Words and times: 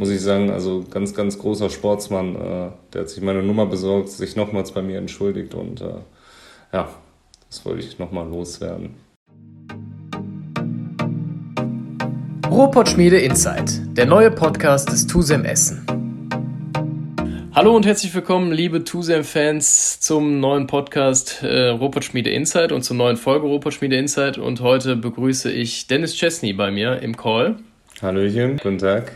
muss 0.00 0.08
ich 0.08 0.22
sagen, 0.22 0.48
also 0.50 0.82
ganz, 0.90 1.12
ganz 1.12 1.38
großer 1.38 1.68
Sportsmann. 1.68 2.34
Äh, 2.34 2.70
der 2.94 3.02
hat 3.02 3.10
sich 3.10 3.22
meine 3.22 3.42
Nummer 3.42 3.66
besorgt, 3.66 4.08
sich 4.08 4.34
nochmals 4.34 4.72
bei 4.72 4.80
mir 4.80 4.96
entschuldigt 4.96 5.52
und 5.52 5.82
äh, 5.82 5.92
ja, 6.72 6.88
das 7.50 7.66
wollte 7.66 7.84
ich 7.84 7.98
nochmal 7.98 8.26
loswerden. 8.26 8.94
Ruhrpott-Schmiede 12.50 13.18
Insight, 13.18 13.82
der 13.94 14.06
neue 14.06 14.30
Podcast 14.30 14.90
des 14.90 15.06
TUSEM 15.06 15.44
Essen. 15.44 15.84
Hallo 17.52 17.76
und 17.76 17.84
herzlich 17.84 18.14
willkommen, 18.14 18.52
liebe 18.52 18.84
TUSEM-Fans, 18.84 20.00
zum 20.00 20.40
neuen 20.40 20.66
Podcast 20.66 21.42
äh, 21.42 21.68
Ruhrpott-Schmiede 21.68 22.30
Insight 22.30 22.72
und 22.72 22.84
zur 22.84 22.96
neuen 22.96 23.18
Folge 23.18 23.46
Ruhrpott-Schmiede 23.46 23.96
Insight. 23.96 24.38
Und 24.38 24.62
heute 24.62 24.96
begrüße 24.96 25.52
ich 25.52 25.88
Dennis 25.88 26.16
Chesney 26.16 26.54
bei 26.54 26.70
mir 26.70 27.02
im 27.02 27.18
Call. 27.18 27.56
Hallöchen, 28.00 28.56
guten 28.56 28.78
Tag. 28.78 29.12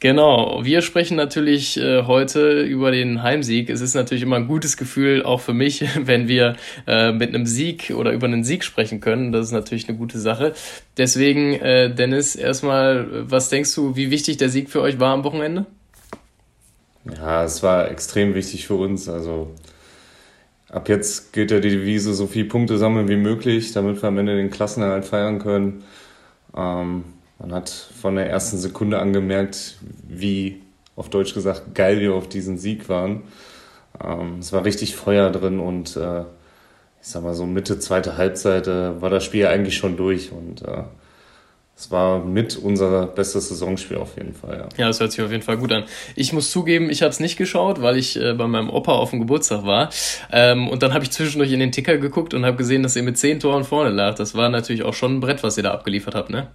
Genau, 0.00 0.60
wir 0.64 0.82
sprechen 0.82 1.16
natürlich 1.16 1.78
äh, 1.78 2.02
heute 2.02 2.60
über 2.60 2.90
den 2.90 3.22
Heimsieg. 3.22 3.70
Es 3.70 3.80
ist 3.80 3.94
natürlich 3.94 4.22
immer 4.22 4.36
ein 4.36 4.48
gutes 4.48 4.76
Gefühl, 4.76 5.22
auch 5.22 5.40
für 5.40 5.54
mich, 5.54 5.82
wenn 6.06 6.28
wir 6.28 6.56
äh, 6.86 7.12
mit 7.12 7.34
einem 7.34 7.46
Sieg 7.46 7.92
oder 7.96 8.12
über 8.12 8.26
einen 8.26 8.44
Sieg 8.44 8.64
sprechen 8.64 9.00
können. 9.00 9.32
Das 9.32 9.46
ist 9.46 9.52
natürlich 9.52 9.88
eine 9.88 9.96
gute 9.96 10.18
Sache. 10.18 10.52
Deswegen, 10.98 11.54
äh, 11.54 11.94
Dennis, 11.94 12.36
erstmal, 12.36 13.30
was 13.30 13.48
denkst 13.48 13.74
du, 13.74 13.96
wie 13.96 14.10
wichtig 14.10 14.36
der 14.36 14.50
Sieg 14.50 14.68
für 14.68 14.82
euch 14.82 15.00
war 15.00 15.14
am 15.14 15.24
Wochenende? 15.24 15.64
Ja, 17.16 17.44
es 17.44 17.62
war 17.62 17.90
extrem 17.90 18.34
wichtig 18.34 18.66
für 18.66 18.74
uns. 18.74 19.08
Also 19.08 19.54
ab 20.70 20.88
jetzt 20.88 21.32
gilt 21.32 21.50
ja 21.50 21.60
die 21.60 21.70
Devise, 21.70 22.12
so 22.12 22.26
viele 22.26 22.46
Punkte 22.46 22.76
sammeln 22.76 23.08
wie 23.08 23.16
möglich, 23.16 23.72
damit 23.72 24.02
wir 24.02 24.08
am 24.08 24.18
Ende 24.18 24.36
den 24.36 24.50
Klassenerhalt 24.50 25.04
feiern 25.04 25.38
können. 25.38 25.84
Ähm, 26.56 27.04
man 27.38 27.52
hat 27.52 27.68
von 27.68 28.16
der 28.16 28.28
ersten 28.28 28.58
Sekunde 28.58 28.98
angemerkt, 28.98 29.76
wie 30.06 30.60
auf 30.96 31.10
Deutsch 31.10 31.34
gesagt 31.34 31.74
geil 31.74 32.00
wir 32.00 32.14
auf 32.14 32.28
diesen 32.28 32.58
Sieg 32.58 32.88
waren. 32.88 33.22
Ähm, 34.02 34.38
es 34.40 34.52
war 34.52 34.64
richtig 34.64 34.96
Feuer 34.96 35.30
drin 35.30 35.60
und 35.60 35.96
äh, 35.96 36.20
ich 36.20 37.08
sag 37.08 37.22
mal 37.22 37.34
so 37.34 37.46
Mitte 37.46 37.78
zweite 37.78 38.16
Halbzeit 38.16 38.66
äh, 38.66 39.00
war 39.00 39.10
das 39.10 39.24
Spiel 39.24 39.46
eigentlich 39.46 39.76
schon 39.76 39.96
durch 39.96 40.32
und 40.32 40.62
äh, 40.62 40.84
es 41.76 41.90
war 41.90 42.24
mit 42.24 42.56
unser 42.56 43.06
bestes 43.06 43.48
Saisonspiel 43.48 43.96
auf 43.96 44.16
jeden 44.16 44.32
Fall, 44.32 44.58
ja. 44.58 44.68
Ja, 44.76 44.86
das 44.86 45.00
hört 45.00 45.10
sich 45.10 45.20
auf 45.22 45.32
jeden 45.32 45.42
Fall 45.42 45.56
gut 45.56 45.72
an. 45.72 45.84
Ich 46.14 46.32
muss 46.32 46.52
zugeben, 46.52 46.88
ich 46.88 47.02
habe 47.02 47.10
es 47.10 47.18
nicht 47.18 47.36
geschaut, 47.36 47.82
weil 47.82 47.96
ich 47.96 48.16
äh, 48.16 48.32
bei 48.32 48.46
meinem 48.46 48.70
Opa 48.70 48.92
auf 48.92 49.10
dem 49.10 49.18
Geburtstag 49.18 49.64
war. 49.64 49.90
Ähm, 50.30 50.68
und 50.68 50.84
dann 50.84 50.94
habe 50.94 51.02
ich 51.02 51.10
zwischendurch 51.10 51.50
in 51.50 51.58
den 51.58 51.72
Ticker 51.72 51.98
geguckt 51.98 52.32
und 52.32 52.46
habe 52.46 52.56
gesehen, 52.56 52.84
dass 52.84 52.94
ihr 52.94 53.02
mit 53.02 53.18
zehn 53.18 53.40
Toren 53.40 53.64
vorne 53.64 53.90
lag. 53.90 54.14
Das 54.14 54.36
war 54.36 54.48
natürlich 54.50 54.84
auch 54.84 54.94
schon 54.94 55.16
ein 55.16 55.20
Brett, 55.20 55.42
was 55.42 55.56
ihr 55.56 55.64
da 55.64 55.72
abgeliefert 55.72 56.14
habt, 56.14 56.30
ne? 56.30 56.46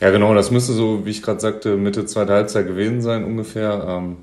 Ja, 0.00 0.10
genau, 0.10 0.32
das 0.34 0.50
müsste 0.52 0.72
so, 0.74 1.04
wie 1.04 1.10
ich 1.10 1.22
gerade 1.22 1.40
sagte, 1.40 1.76
Mitte 1.76 2.06
zweiter 2.06 2.34
Halbzeit 2.34 2.66
gewesen 2.66 3.02
sein 3.02 3.24
ungefähr. 3.24 3.84
Ähm, 3.88 4.16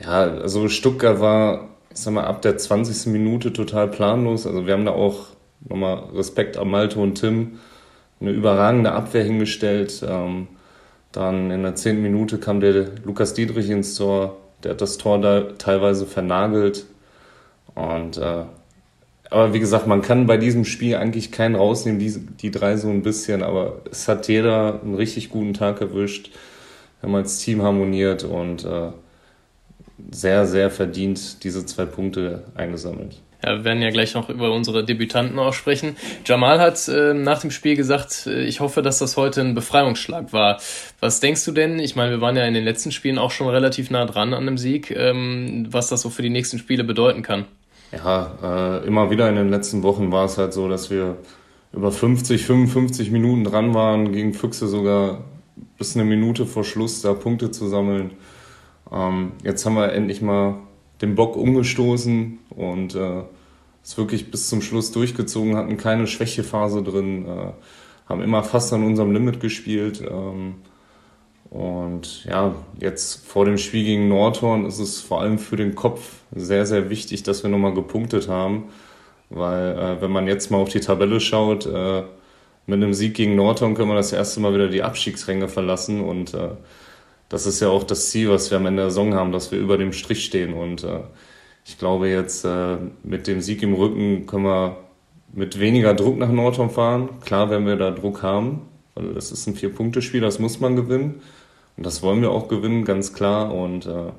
ja, 0.00 0.22
also 0.22 0.68
Stuttgart 0.68 1.20
war, 1.20 1.68
ich 1.90 1.98
sag 1.98 2.14
mal, 2.14 2.24
ab 2.24 2.42
der 2.42 2.56
20. 2.56 3.12
Minute 3.12 3.52
total 3.52 3.88
planlos. 3.88 4.46
Also 4.46 4.66
wir 4.66 4.72
haben 4.72 4.86
da 4.86 4.92
auch 4.92 5.26
nochmal 5.68 6.04
Respekt 6.14 6.56
an 6.56 6.70
Malte 6.70 6.98
und 6.98 7.16
Tim 7.16 7.58
eine 8.20 8.30
überragende 8.30 8.92
Abwehr 8.92 9.24
hingestellt. 9.24 10.02
Ähm, 10.06 10.48
dann 11.12 11.50
in 11.50 11.62
der 11.62 11.74
10. 11.74 12.02
Minute 12.02 12.38
kam 12.38 12.60
der 12.60 12.86
Lukas 13.04 13.34
Dietrich 13.34 13.68
ins 13.70 13.94
Tor, 13.96 14.36
der 14.64 14.72
hat 14.72 14.80
das 14.80 14.98
Tor 14.98 15.20
da 15.20 15.42
teilweise 15.58 16.06
vernagelt. 16.06 16.86
Und 17.74 18.16
äh, 18.16 18.44
aber 19.30 19.54
wie 19.54 19.60
gesagt, 19.60 19.86
man 19.86 20.02
kann 20.02 20.26
bei 20.26 20.36
diesem 20.36 20.64
Spiel 20.64 20.96
eigentlich 20.96 21.32
keinen 21.32 21.56
rausnehmen, 21.56 21.98
die, 21.98 22.12
die 22.40 22.50
drei 22.50 22.76
so 22.76 22.88
ein 22.88 23.02
bisschen, 23.02 23.42
aber 23.42 23.80
es 23.90 24.08
hat 24.08 24.28
jeder 24.28 24.80
einen 24.82 24.94
richtig 24.94 25.30
guten 25.30 25.54
Tag 25.54 25.80
erwischt. 25.80 26.30
Wir 27.00 27.08
haben 27.08 27.16
als 27.16 27.38
Team 27.38 27.62
harmoniert 27.62 28.24
und 28.24 28.64
äh, 28.64 28.90
sehr, 30.10 30.46
sehr 30.46 30.70
verdient 30.70 31.44
diese 31.44 31.66
zwei 31.66 31.86
Punkte 31.86 32.44
eingesammelt. 32.54 33.20
Ja, 33.44 33.58
wir 33.58 33.64
werden 33.64 33.82
ja 33.82 33.90
gleich 33.90 34.14
noch 34.14 34.30
über 34.30 34.50
unsere 34.52 34.84
Debütanten 34.84 35.38
auch 35.38 35.52
sprechen. 35.52 35.96
Jamal 36.24 36.58
hat 36.58 36.88
äh, 36.88 37.12
nach 37.12 37.40
dem 37.40 37.50
Spiel 37.50 37.76
gesagt, 37.76 38.26
äh, 38.26 38.44
ich 38.44 38.60
hoffe, 38.60 38.82
dass 38.82 38.98
das 38.98 39.16
heute 39.16 39.40
ein 39.40 39.54
Befreiungsschlag 39.54 40.32
war. 40.32 40.60
Was 41.00 41.20
denkst 41.20 41.44
du 41.44 41.52
denn? 41.52 41.78
Ich 41.78 41.96
meine, 41.96 42.12
wir 42.12 42.20
waren 42.20 42.36
ja 42.36 42.46
in 42.46 42.54
den 42.54 42.64
letzten 42.64 42.92
Spielen 42.92 43.18
auch 43.18 43.30
schon 43.30 43.48
relativ 43.48 43.90
nah 43.90 44.06
dran 44.06 44.32
an 44.32 44.42
einem 44.42 44.58
Sieg, 44.58 44.90
ähm, 44.90 45.66
was 45.70 45.88
das 45.88 46.00
so 46.00 46.10
für 46.10 46.22
die 46.22 46.30
nächsten 46.30 46.58
Spiele 46.58 46.82
bedeuten 46.82 47.22
kann. 47.22 47.44
Ja, 47.92 48.32
äh, 48.42 48.86
immer 48.86 49.10
wieder 49.10 49.28
in 49.28 49.36
den 49.36 49.48
letzten 49.48 49.82
Wochen 49.82 50.10
war 50.10 50.24
es 50.24 50.38
halt 50.38 50.52
so, 50.52 50.68
dass 50.68 50.90
wir 50.90 51.16
über 51.72 51.92
50, 51.92 52.44
55 52.44 53.10
Minuten 53.10 53.44
dran 53.44 53.74
waren, 53.74 54.12
gegen 54.12 54.34
Füchse 54.34 54.66
sogar 54.66 55.24
bis 55.78 55.94
eine 55.94 56.04
Minute 56.04 56.46
vor 56.46 56.64
Schluss 56.64 57.02
da 57.02 57.14
Punkte 57.14 57.50
zu 57.50 57.68
sammeln. 57.68 58.12
Ähm, 58.90 59.32
jetzt 59.44 59.64
haben 59.66 59.76
wir 59.76 59.92
endlich 59.92 60.22
mal 60.22 60.56
den 61.00 61.14
Bock 61.14 61.36
umgestoßen 61.36 62.38
und 62.50 62.94
äh, 62.94 63.22
es 63.82 63.96
wirklich 63.96 64.30
bis 64.30 64.48
zum 64.48 64.62
Schluss 64.62 64.90
durchgezogen, 64.92 65.56
hatten 65.56 65.76
keine 65.76 66.06
Schwächephase 66.06 66.82
drin, 66.82 67.26
äh, 67.26 67.52
haben 68.08 68.22
immer 68.22 68.42
fast 68.42 68.72
an 68.72 68.82
unserem 68.82 69.12
Limit 69.12 69.40
gespielt. 69.40 70.02
Ähm, 70.08 70.56
und 71.50 72.24
ja, 72.24 72.54
jetzt 72.80 73.26
vor 73.26 73.44
dem 73.44 73.58
Spiel 73.58 73.84
gegen 73.84 74.08
Nordhorn 74.08 74.66
ist 74.66 74.78
es 74.78 75.00
vor 75.00 75.20
allem 75.20 75.38
für 75.38 75.56
den 75.56 75.74
Kopf 75.74 76.12
sehr, 76.34 76.66
sehr 76.66 76.90
wichtig, 76.90 77.22
dass 77.22 77.42
wir 77.42 77.50
nochmal 77.50 77.74
gepunktet 77.74 78.28
haben. 78.28 78.64
Weil 79.30 79.78
äh, 79.78 80.02
wenn 80.02 80.10
man 80.10 80.26
jetzt 80.28 80.50
mal 80.50 80.58
auf 80.58 80.68
die 80.68 80.80
Tabelle 80.80 81.20
schaut, 81.20 81.66
äh, 81.66 82.02
mit 82.66 82.76
einem 82.82 82.94
Sieg 82.94 83.14
gegen 83.14 83.36
Nordhorn 83.36 83.74
können 83.74 83.90
wir 83.90 83.96
das 83.96 84.12
erste 84.12 84.40
Mal 84.40 84.54
wieder 84.54 84.68
die 84.68 84.82
Abstiegsränge 84.82 85.48
verlassen. 85.48 86.00
Und 86.00 86.34
äh, 86.34 86.50
das 87.28 87.46
ist 87.46 87.60
ja 87.60 87.68
auch 87.68 87.84
das 87.84 88.10
Ziel, 88.10 88.30
was 88.30 88.50
wir 88.50 88.58
am 88.58 88.66
Ende 88.66 88.82
der 88.82 88.90
Saison 88.90 89.14
haben, 89.14 89.32
dass 89.32 89.52
wir 89.52 89.58
über 89.58 89.78
dem 89.78 89.92
Strich 89.92 90.24
stehen. 90.24 90.52
Und 90.52 90.84
äh, 90.84 91.00
ich 91.64 91.78
glaube 91.78 92.08
jetzt 92.08 92.44
äh, 92.44 92.76
mit 93.02 93.26
dem 93.26 93.40
Sieg 93.40 93.62
im 93.62 93.74
Rücken 93.74 94.26
können 94.26 94.44
wir 94.44 94.76
mit 95.32 95.58
weniger 95.60 95.94
Druck 95.94 96.18
nach 96.18 96.30
Nordhorn 96.30 96.70
fahren. 96.70 97.08
Klar, 97.24 97.50
wenn 97.50 97.66
wir 97.66 97.76
da 97.76 97.90
Druck 97.90 98.22
haben, 98.22 98.62
weil 98.96 99.14
das 99.14 99.30
ist 99.30 99.46
ein 99.46 99.54
Vier-Punkte-Spiel, 99.54 100.20
das 100.20 100.40
muss 100.40 100.58
man 100.58 100.74
gewinnen. 100.74 101.22
Und 101.76 101.86
das 101.86 102.02
wollen 102.02 102.22
wir 102.22 102.30
auch 102.30 102.48
gewinnen, 102.48 102.84
ganz 102.84 103.12
klar. 103.12 103.54
Und 103.54 103.86
äh, 103.86 104.10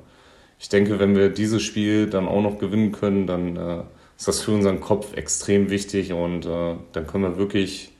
ich 0.58 0.68
denke, 0.68 0.98
wenn 0.98 1.16
wir 1.16 1.28
dieses 1.28 1.62
Spiel 1.62 2.08
dann 2.08 2.26
auch 2.26 2.40
noch 2.40 2.58
gewinnen 2.58 2.92
können, 2.92 3.26
dann 3.26 3.56
äh, 3.56 3.82
ist 4.16 4.28
das 4.28 4.40
für 4.40 4.52
unseren 4.52 4.80
Kopf 4.80 5.14
extrem 5.16 5.70
wichtig 5.70 6.12
und 6.12 6.46
äh, 6.46 6.74
dann 6.92 7.06
können 7.06 7.24
wir 7.24 7.38
wirklich, 7.38 7.92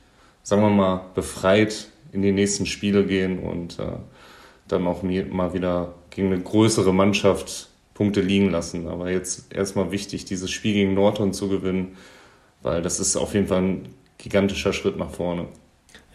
sagen 0.43 0.61
wir 0.61 0.69
mal, 0.69 1.05
befreit 1.15 1.87
in 2.11 2.21
die 2.21 2.31
nächsten 2.31 2.65
Spiele 2.65 3.05
gehen 3.05 3.39
und 3.39 3.79
äh, 3.79 3.97
dann 4.67 4.87
auch 4.87 5.03
mal 5.03 5.53
wieder 5.53 5.93
gegen 6.09 6.33
eine 6.33 6.41
größere 6.41 6.93
Mannschaft 6.93 7.69
Punkte 7.93 8.21
liegen 8.21 8.49
lassen. 8.49 8.87
Aber 8.87 9.11
jetzt 9.11 9.53
erstmal 9.53 9.91
wichtig, 9.91 10.25
dieses 10.25 10.51
Spiel 10.51 10.73
gegen 10.73 10.93
Nordhorn 10.93 11.33
zu 11.33 11.49
gewinnen, 11.49 11.97
weil 12.61 12.81
das 12.81 12.99
ist 12.99 13.15
auf 13.15 13.33
jeden 13.33 13.47
Fall 13.47 13.61
ein 13.61 13.89
gigantischer 14.17 14.73
Schritt 14.73 14.97
nach 14.97 15.11
vorne. 15.11 15.47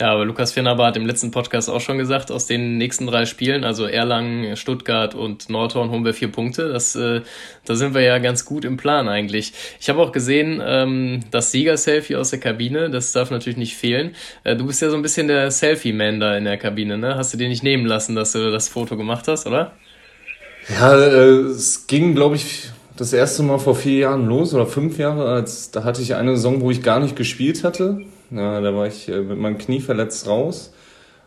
Ja, 0.00 0.10
aber 0.10 0.24
Lukas 0.24 0.50
Finnaber 0.50 0.86
hat 0.86 0.96
im 0.96 1.06
letzten 1.06 1.30
Podcast 1.30 1.70
auch 1.70 1.80
schon 1.80 1.98
gesagt, 1.98 2.32
aus 2.32 2.46
den 2.46 2.78
nächsten 2.78 3.06
drei 3.06 3.26
Spielen, 3.26 3.62
also 3.62 3.86
Erlangen, 3.86 4.56
Stuttgart 4.56 5.14
und 5.14 5.48
Nordhorn, 5.48 5.90
holen 5.90 6.04
wir 6.04 6.14
vier 6.14 6.32
Punkte. 6.32 6.68
Das, 6.68 6.96
äh, 6.96 7.20
da 7.64 7.76
sind 7.76 7.94
wir 7.94 8.00
ja 8.00 8.18
ganz 8.18 8.44
gut 8.44 8.64
im 8.64 8.76
Plan 8.76 9.08
eigentlich. 9.08 9.52
Ich 9.78 9.88
habe 9.88 10.02
auch 10.02 10.10
gesehen, 10.10 10.60
ähm, 10.66 11.20
das 11.30 11.52
Sieger-Selfie 11.52 12.16
aus 12.16 12.30
der 12.30 12.40
Kabine, 12.40 12.90
das 12.90 13.12
darf 13.12 13.30
natürlich 13.30 13.56
nicht 13.56 13.76
fehlen. 13.76 14.16
Äh, 14.42 14.56
du 14.56 14.66
bist 14.66 14.82
ja 14.82 14.90
so 14.90 14.96
ein 14.96 15.02
bisschen 15.02 15.28
der 15.28 15.52
Selfie-Man 15.52 16.18
da 16.18 16.36
in 16.36 16.44
der 16.44 16.56
Kabine, 16.56 16.98
ne? 16.98 17.14
Hast 17.14 17.32
du 17.32 17.38
dir 17.38 17.48
nicht 17.48 17.62
nehmen 17.62 17.86
lassen, 17.86 18.16
dass 18.16 18.32
du 18.32 18.50
das 18.50 18.68
Foto 18.68 18.96
gemacht 18.96 19.28
hast, 19.28 19.46
oder? 19.46 19.74
Ja, 20.68 20.92
äh, 20.92 21.28
es 21.52 21.86
ging, 21.86 22.16
glaube 22.16 22.34
ich, 22.34 22.68
das 22.96 23.12
erste 23.12 23.44
Mal 23.44 23.60
vor 23.60 23.76
vier 23.76 23.98
Jahren 24.00 24.26
los 24.26 24.54
oder 24.54 24.66
fünf 24.66 24.98
Jahre, 24.98 25.28
als 25.28 25.70
da 25.70 25.84
hatte 25.84 26.02
ich 26.02 26.16
eine 26.16 26.34
Saison, 26.34 26.60
wo 26.62 26.72
ich 26.72 26.82
gar 26.82 26.98
nicht 26.98 27.14
gespielt 27.14 27.62
hatte 27.62 28.00
ja, 28.34 28.60
da 28.60 28.74
war 28.74 28.86
ich 28.86 29.08
äh, 29.08 29.20
mit 29.20 29.38
meinem 29.38 29.58
Knie 29.58 29.80
verletzt 29.80 30.26
raus. 30.28 30.72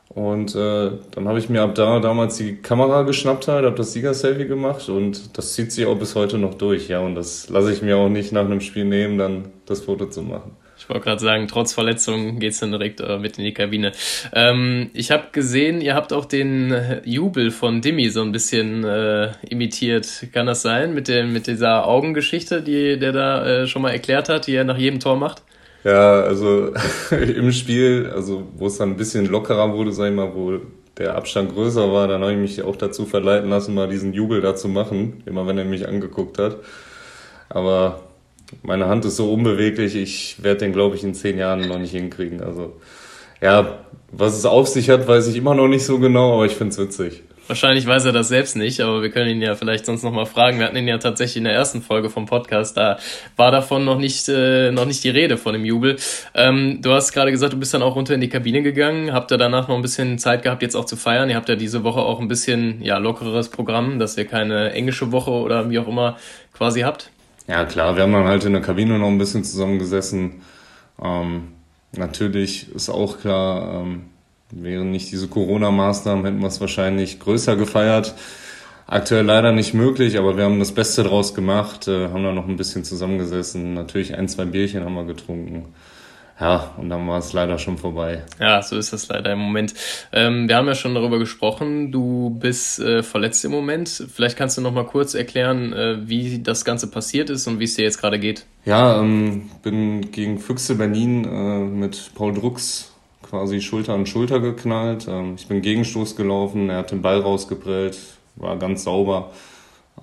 Und 0.10 0.56
äh, 0.56 0.92
dann 1.12 1.28
habe 1.28 1.38
ich 1.38 1.50
mir 1.50 1.62
ab 1.62 1.76
da 1.76 2.00
damals 2.00 2.38
die 2.38 2.56
Kamera 2.56 3.04
geschnappt 3.04 3.48
halt, 3.48 3.66
habe 3.66 3.76
das 3.76 3.94
Sieger-Selfie 3.94 4.48
gemacht 4.48 4.88
und 4.90 5.38
das 5.38 5.54
zieht 5.54 5.72
sich 5.72 5.86
auch 5.86 5.98
bis 5.98 6.16
heute 6.16 6.38
noch 6.38 6.54
durch, 6.54 6.88
ja. 6.88 7.00
Und 7.00 7.16
das 7.16 7.50
lasse 7.50 7.74
ich 7.74 7.82
mir 7.82 7.98
auch 7.98 8.10
nicht 8.10 8.32
nach 8.32 8.46
einem 8.46 8.62
Spiel 8.62 8.86
nehmen, 8.86 9.18
dann 9.18 9.50
das 9.66 9.82
Foto 9.82 10.06
zu 10.08 10.22
machen. 10.22 10.56
Ich 10.80 10.88
wollte 10.90 11.04
gerade 11.04 11.20
sagen, 11.20 11.48
trotz 11.48 11.74
Verletzung 11.74 12.40
geht's 12.40 12.60
dann 12.60 12.72
direkt 12.72 13.02
äh, 13.02 13.18
mit 13.18 13.38
in 13.38 13.44
die 13.44 13.54
Kabine. 13.54 13.92
Ähm, 14.34 14.92
ich 14.94 15.12
habe 15.12 15.26
gesehen, 15.32 15.82
ihr 15.82 15.96
habt 15.96 16.14
auch 16.14 16.26
den 16.26 16.74
Jubel 17.04 17.52
von 17.52 17.82
Dimi 17.82 18.10
so 18.10 18.22
ein 18.22 18.32
bisschen 18.32 18.84
äh, 18.84 19.32
imitiert. 19.50 20.28
Kann 20.32 20.46
das 20.46 20.62
sein? 20.62 20.94
Mit, 20.94 21.08
dem, 21.08 21.34
mit 21.34 21.48
dieser 21.48 21.86
Augengeschichte, 21.88 22.62
die 22.62 22.98
der 23.00 23.12
da 23.12 23.46
äh, 23.46 23.68
schon 23.68 23.82
mal 23.82 23.92
erklärt 23.92 24.30
hat, 24.30 24.48
die 24.48 24.56
er 24.56 24.64
nach 24.64 24.78
jedem 24.78 25.00
Tor 25.00 25.18
macht? 25.18 25.42
Ja, 25.88 26.20
also 26.20 26.74
im 27.12 27.54
Spiel, 27.54 28.12
also 28.14 28.44
wo 28.58 28.68
es 28.68 28.78
dann 28.78 28.90
ein 28.92 28.98
bisschen 28.98 29.26
lockerer 29.26 29.72
wurde, 29.72 29.94
sag 29.94 30.10
ich 30.10 30.16
mal, 30.16 30.36
wo 30.36 30.60
der 30.98 31.16
Abstand 31.16 31.54
größer 31.54 31.94
war, 31.94 32.10
dann 32.10 32.22
habe 32.22 32.34
ich 32.34 32.40
mich 32.40 32.62
auch 32.62 32.76
dazu 32.76 33.06
verleiten 33.06 33.50
lassen, 33.50 33.74
mal 33.74 33.88
diesen 33.88 34.12
Jubel 34.12 34.42
da 34.42 34.54
zu 34.54 34.68
machen, 34.68 35.24
immer 35.26 35.48
wenn 35.48 35.58
er 35.58 35.64
mich 35.64 35.88
angeguckt 35.88 36.40
hat. 36.40 36.58
Aber 37.48 38.02
meine 38.64 38.88
Hand 38.88 39.06
ist 39.06 39.16
so 39.16 39.32
unbeweglich, 39.32 39.96
ich 39.96 40.44
werde 40.44 40.60
den, 40.60 40.74
glaube 40.74 40.98
ich, 40.98 41.06
in 41.06 41.14
zehn 41.14 41.38
Jahren 41.38 41.66
noch 41.70 41.80
nicht 41.80 41.92
hinkriegen. 41.92 42.42
Also 42.42 42.74
ja, 43.40 43.80
was 44.12 44.38
es 44.38 44.46
auf 44.46 44.68
sich 44.68 44.90
hat, 44.90 45.08
weiß 45.08 45.28
ich 45.28 45.38
immer 45.38 45.56
noch 45.56 45.70
nicht 45.70 45.86
so 45.86 46.00
genau, 46.00 46.34
aber 46.34 46.48
ich 46.48 46.56
finde 46.56 46.74
es 46.74 46.80
witzig. 46.80 47.24
Wahrscheinlich 47.48 47.88
weiß 47.88 48.06
er 48.06 48.12
das 48.12 48.28
selbst 48.28 48.56
nicht, 48.56 48.82
aber 48.82 49.02
wir 49.02 49.10
können 49.10 49.30
ihn 49.30 49.42
ja 49.42 49.56
vielleicht 49.56 49.86
sonst 49.86 50.04
nochmal 50.04 50.26
fragen. 50.26 50.60
Wir 50.60 50.66
hatten 50.66 50.76
ihn 50.76 50.88
ja 50.88 50.98
tatsächlich 50.98 51.38
in 51.38 51.46
der 51.46 51.54
ersten 51.54 51.82
Folge 51.82 52.10
vom 52.10 52.26
Podcast, 52.26 52.76
da 52.76 53.00
war 53.38 53.52
davon 53.52 53.86
noch 53.86 53.98
nicht, 53.98 54.28
äh, 54.28 54.72
noch 54.72 54.86
nicht 54.86 55.04
die 55.04 55.10
Rede 55.10 55.38
von 55.38 55.54
dem 55.54 55.64
Jubel. 55.64 55.98
Ähm, 56.34 56.80
du 56.82 56.92
hast 56.92 57.14
gerade 57.14 57.32
gesagt, 57.32 57.54
du 57.54 57.58
bist 57.58 57.74
dann 57.74 57.82
auch 57.82 57.96
runter 57.96 58.14
in 58.14 58.22
die 58.22 58.30
Kabine 58.30 58.62
gegangen. 58.62 59.14
Habt 59.14 59.32
ihr 59.32 59.38
danach 59.38 59.68
noch 59.68 59.76
ein 59.76 59.82
bisschen 59.82 60.20
Zeit 60.20 60.44
gehabt, 60.44 60.62
jetzt 60.62 60.76
auch 60.76 60.86
zu 60.86 60.98
feiern? 60.98 61.30
Ihr 61.30 61.36
habt 61.36 61.48
ja 61.48 61.56
diese 61.56 61.84
Woche 61.84 62.02
auch 62.02 62.20
ein 62.20 62.28
bisschen 62.28 62.82
ja, 62.82 62.98
lockeres 62.98 63.50
Programm, 63.50 63.98
dass 63.98 64.18
ihr 64.18 64.26
keine 64.26 64.74
englische 64.74 65.12
Woche 65.12 65.32
oder 65.32 65.70
wie 65.70 65.80
auch 65.80 65.88
immer 65.88 66.18
quasi 66.54 66.82
habt. 66.82 67.12
Ja, 67.48 67.64
klar, 67.64 67.96
wir 67.96 68.04
haben 68.04 68.12
dann 68.12 68.26
halt 68.26 68.44
in 68.44 68.52
der 68.52 68.62
Kabine 68.62 69.00
noch 69.00 69.08
ein 69.08 69.18
bisschen 69.18 69.46
zusammengesessen. 69.46 70.42
Ähm, 71.02 71.54
natürlich 71.94 72.74
ist 72.76 72.90
auch 72.90 73.20
klar, 73.20 73.82
ähm, 73.84 74.06
Wären 74.52 74.92
nicht 74.92 75.12
diese 75.12 75.28
Corona-Maßnahmen, 75.28 76.24
hätten 76.26 76.40
wir 76.40 76.48
es 76.48 76.62
wahrscheinlich 76.62 77.20
größer 77.20 77.56
gefeiert. 77.56 78.16
Aktuell 78.86 79.26
leider 79.26 79.52
nicht 79.52 79.74
möglich, 79.74 80.18
aber 80.18 80.38
wir 80.38 80.46
haben 80.46 80.60
das 80.60 80.72
Beste 80.72 81.04
draus 81.04 81.34
gemacht, 81.34 81.90
äh, 81.90 82.08
haben 82.08 82.24
da 82.24 82.32
noch 82.32 82.48
ein 82.48 82.56
bisschen 82.56 82.86
zusammengesessen. 82.86 83.74
Natürlich 83.74 84.16
ein, 84.16 84.30
zwei 84.30 84.46
Bierchen 84.46 84.86
haben 84.86 84.94
wir 84.94 85.04
getrunken. 85.04 85.66
Ja, 86.40 86.72
und 86.78 86.90
dann 86.90 87.08
war 87.08 87.18
es 87.18 87.34
leider 87.34 87.58
schon 87.58 87.78
vorbei. 87.78 88.24
Ja, 88.40 88.62
so 88.62 88.78
ist 88.78 88.94
das 88.94 89.08
leider 89.08 89.34
im 89.34 89.40
Moment. 89.40 89.74
Ähm, 90.14 90.48
wir 90.48 90.56
haben 90.56 90.68
ja 90.68 90.76
schon 90.76 90.94
darüber 90.94 91.18
gesprochen. 91.18 91.92
Du 91.92 92.30
bist 92.40 92.80
äh, 92.80 93.02
verletzt 93.02 93.44
im 93.44 93.52
Moment. 93.52 93.90
Vielleicht 94.14 94.38
kannst 94.38 94.58
du 94.58 94.62
noch 94.62 94.72
mal 94.72 94.86
kurz 94.86 95.16
erklären, 95.16 95.74
äh, 95.74 96.08
wie 96.08 96.40
das 96.42 96.64
Ganze 96.64 96.92
passiert 96.92 97.32
ist 97.32 97.48
und 97.48 97.60
wie 97.60 97.64
es 97.64 97.76
dir 97.76 97.84
jetzt 97.84 98.00
gerade 98.00 98.20
geht. 98.20 98.46
Ja, 98.66 99.02
ähm, 99.02 99.50
bin 99.64 100.12
gegen 100.12 100.38
Füchse 100.40 100.76
Berlin 100.76 101.26
äh, 101.26 101.60
mit 101.60 102.12
Paul 102.14 102.34
Drucks 102.36 102.94
quasi 103.30 103.62
Schulter 103.62 103.94
an 103.94 104.06
Schulter 104.06 104.40
geknallt. 104.40 105.08
Ähm, 105.10 105.36
ich 105.36 105.48
bin 105.48 105.62
Gegenstoß 105.62 106.16
gelaufen, 106.16 106.70
er 106.70 106.80
hat 106.80 106.92
den 106.92 107.02
Ball 107.02 107.20
rausgeprellt, 107.20 107.98
war 108.36 108.58
ganz 108.58 108.84
sauber. 108.84 109.32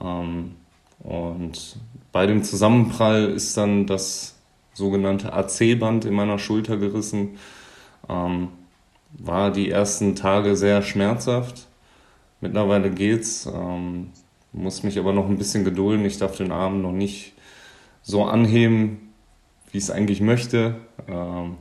Ähm, 0.02 0.52
und 1.00 1.76
bei 2.12 2.26
dem 2.26 2.42
Zusammenprall 2.42 3.30
ist 3.30 3.56
dann 3.56 3.86
das 3.86 4.34
sogenannte 4.72 5.32
AC-Band 5.32 6.04
in 6.04 6.14
meiner 6.14 6.38
Schulter 6.38 6.76
gerissen. 6.76 7.38
Ähm, 8.08 8.48
war 9.18 9.50
die 9.52 9.70
ersten 9.70 10.16
Tage 10.16 10.56
sehr 10.56 10.82
schmerzhaft. 10.82 11.66
Mittlerweile 12.40 12.90
geht's. 12.90 13.46
Ähm, 13.46 14.10
muss 14.52 14.82
mich 14.82 14.98
aber 14.98 15.12
noch 15.12 15.28
ein 15.28 15.38
bisschen 15.38 15.64
gedulden. 15.64 16.04
Ich 16.04 16.18
darf 16.18 16.36
den 16.36 16.52
Arm 16.52 16.82
noch 16.82 16.92
nicht 16.92 17.32
so 18.02 18.24
anheben, 18.24 19.12
wie 19.70 19.78
ich 19.78 19.84
es 19.84 19.90
eigentlich 19.90 20.20
möchte. 20.20 20.76
Ähm, 21.08 21.56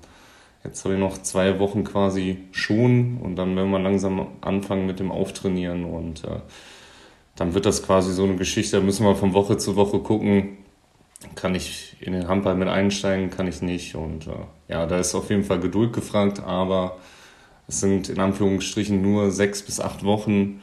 Jetzt 0.64 0.86
habe 0.86 0.94
ich 0.94 1.00
noch 1.00 1.22
zwei 1.22 1.60
Wochen 1.60 1.84
quasi 1.84 2.38
schon 2.52 3.18
und 3.22 3.36
dann 3.36 3.56
werden 3.56 3.72
wir 3.72 3.80
langsam 3.80 4.28
anfangen 4.42 4.86
mit 4.86 5.00
dem 5.00 5.12
Auftrainieren 5.12 5.84
und 5.84 6.24
äh, 6.24 6.40
dann 7.36 7.54
wird 7.54 7.66
das 7.66 7.84
quasi 7.84 8.14
so 8.14 8.24
eine 8.24 8.36
Geschichte, 8.36 8.78
da 8.78 8.84
müssen 8.84 9.06
wir 9.06 9.16
von 9.16 9.34
Woche 9.34 9.58
zu 9.58 9.76
Woche 9.76 10.00
gucken, 10.00 10.58
kann 11.36 11.56
ich 11.56 11.98
in 12.00 12.14
den 12.14 12.28
Handball 12.28 12.56
mit 12.56 12.70
einsteigen, 12.70 13.30
kann 13.30 13.48
ich 13.48 13.62
nicht 13.62 13.96
und 13.96 14.28
äh, 14.28 14.32
ja, 14.70 14.86
da 14.86 15.00
ist 15.00 15.16
auf 15.16 15.30
jeden 15.30 15.44
Fall 15.44 15.60
Geduld 15.60 15.92
gefragt, 15.92 16.40
aber 16.40 16.98
es 17.68 17.82
sind 17.82 18.10
in 18.10 18.20
Anführungsstrichen 18.20 19.02
nur 19.02 19.32
sechs 19.32 19.62
bis 19.62 19.80
acht 19.80 20.06
Wochen, 20.06 20.62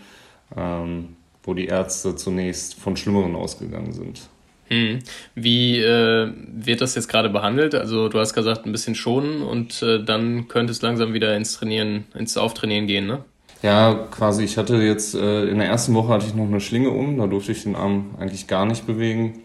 ähm, 0.57 1.17
wo 1.43 1.55
die 1.55 1.67
Ärzte 1.67 2.17
zunächst 2.17 2.75
von 2.75 2.97
Schlimmeren 2.97 3.37
ausgegangen 3.37 3.93
sind. 3.93 4.31
Hm. 4.71 5.01
Wie 5.35 5.79
äh, 5.81 6.33
wird 6.53 6.81
das 6.81 6.95
jetzt 6.95 7.09
gerade 7.09 7.29
behandelt? 7.29 7.75
Also 7.75 8.09
du 8.09 8.21
hast 8.21 8.35
gesagt, 8.35 8.67
ein 8.67 8.73
bisschen 8.73 8.95
schonen 8.95 9.43
und 9.43 9.83
äh, 9.83 10.03
dann 10.03 10.47
könnte 10.47 10.71
es 10.71 10.81
langsam 10.81 11.13
wieder 11.13 11.37
ins 11.37 11.55
Trainieren, 11.55 12.05
ins 12.15 12.37
Auftrainieren 12.37 12.87
gehen, 12.87 13.07
ne? 13.07 13.25
Ja, 13.63 14.07
quasi. 14.11 14.45
Ich 14.45 14.57
hatte 14.57 14.77
jetzt 14.77 15.15
äh, 15.15 15.45
in 15.47 15.59
der 15.59 15.69
ersten 15.69 15.93
Woche 15.95 16.09
hatte 16.09 16.27
ich 16.27 16.35
noch 16.35 16.47
eine 16.47 16.61
Schlinge 16.61 16.91
um, 16.91 17.19
da 17.19 17.27
durfte 17.27 17.53
ich 17.53 17.65
den 17.65 17.75
Arm 17.75 18.15
eigentlich 18.19 18.47
gar 18.47 18.65
nicht 18.65 18.87
bewegen. 18.87 19.43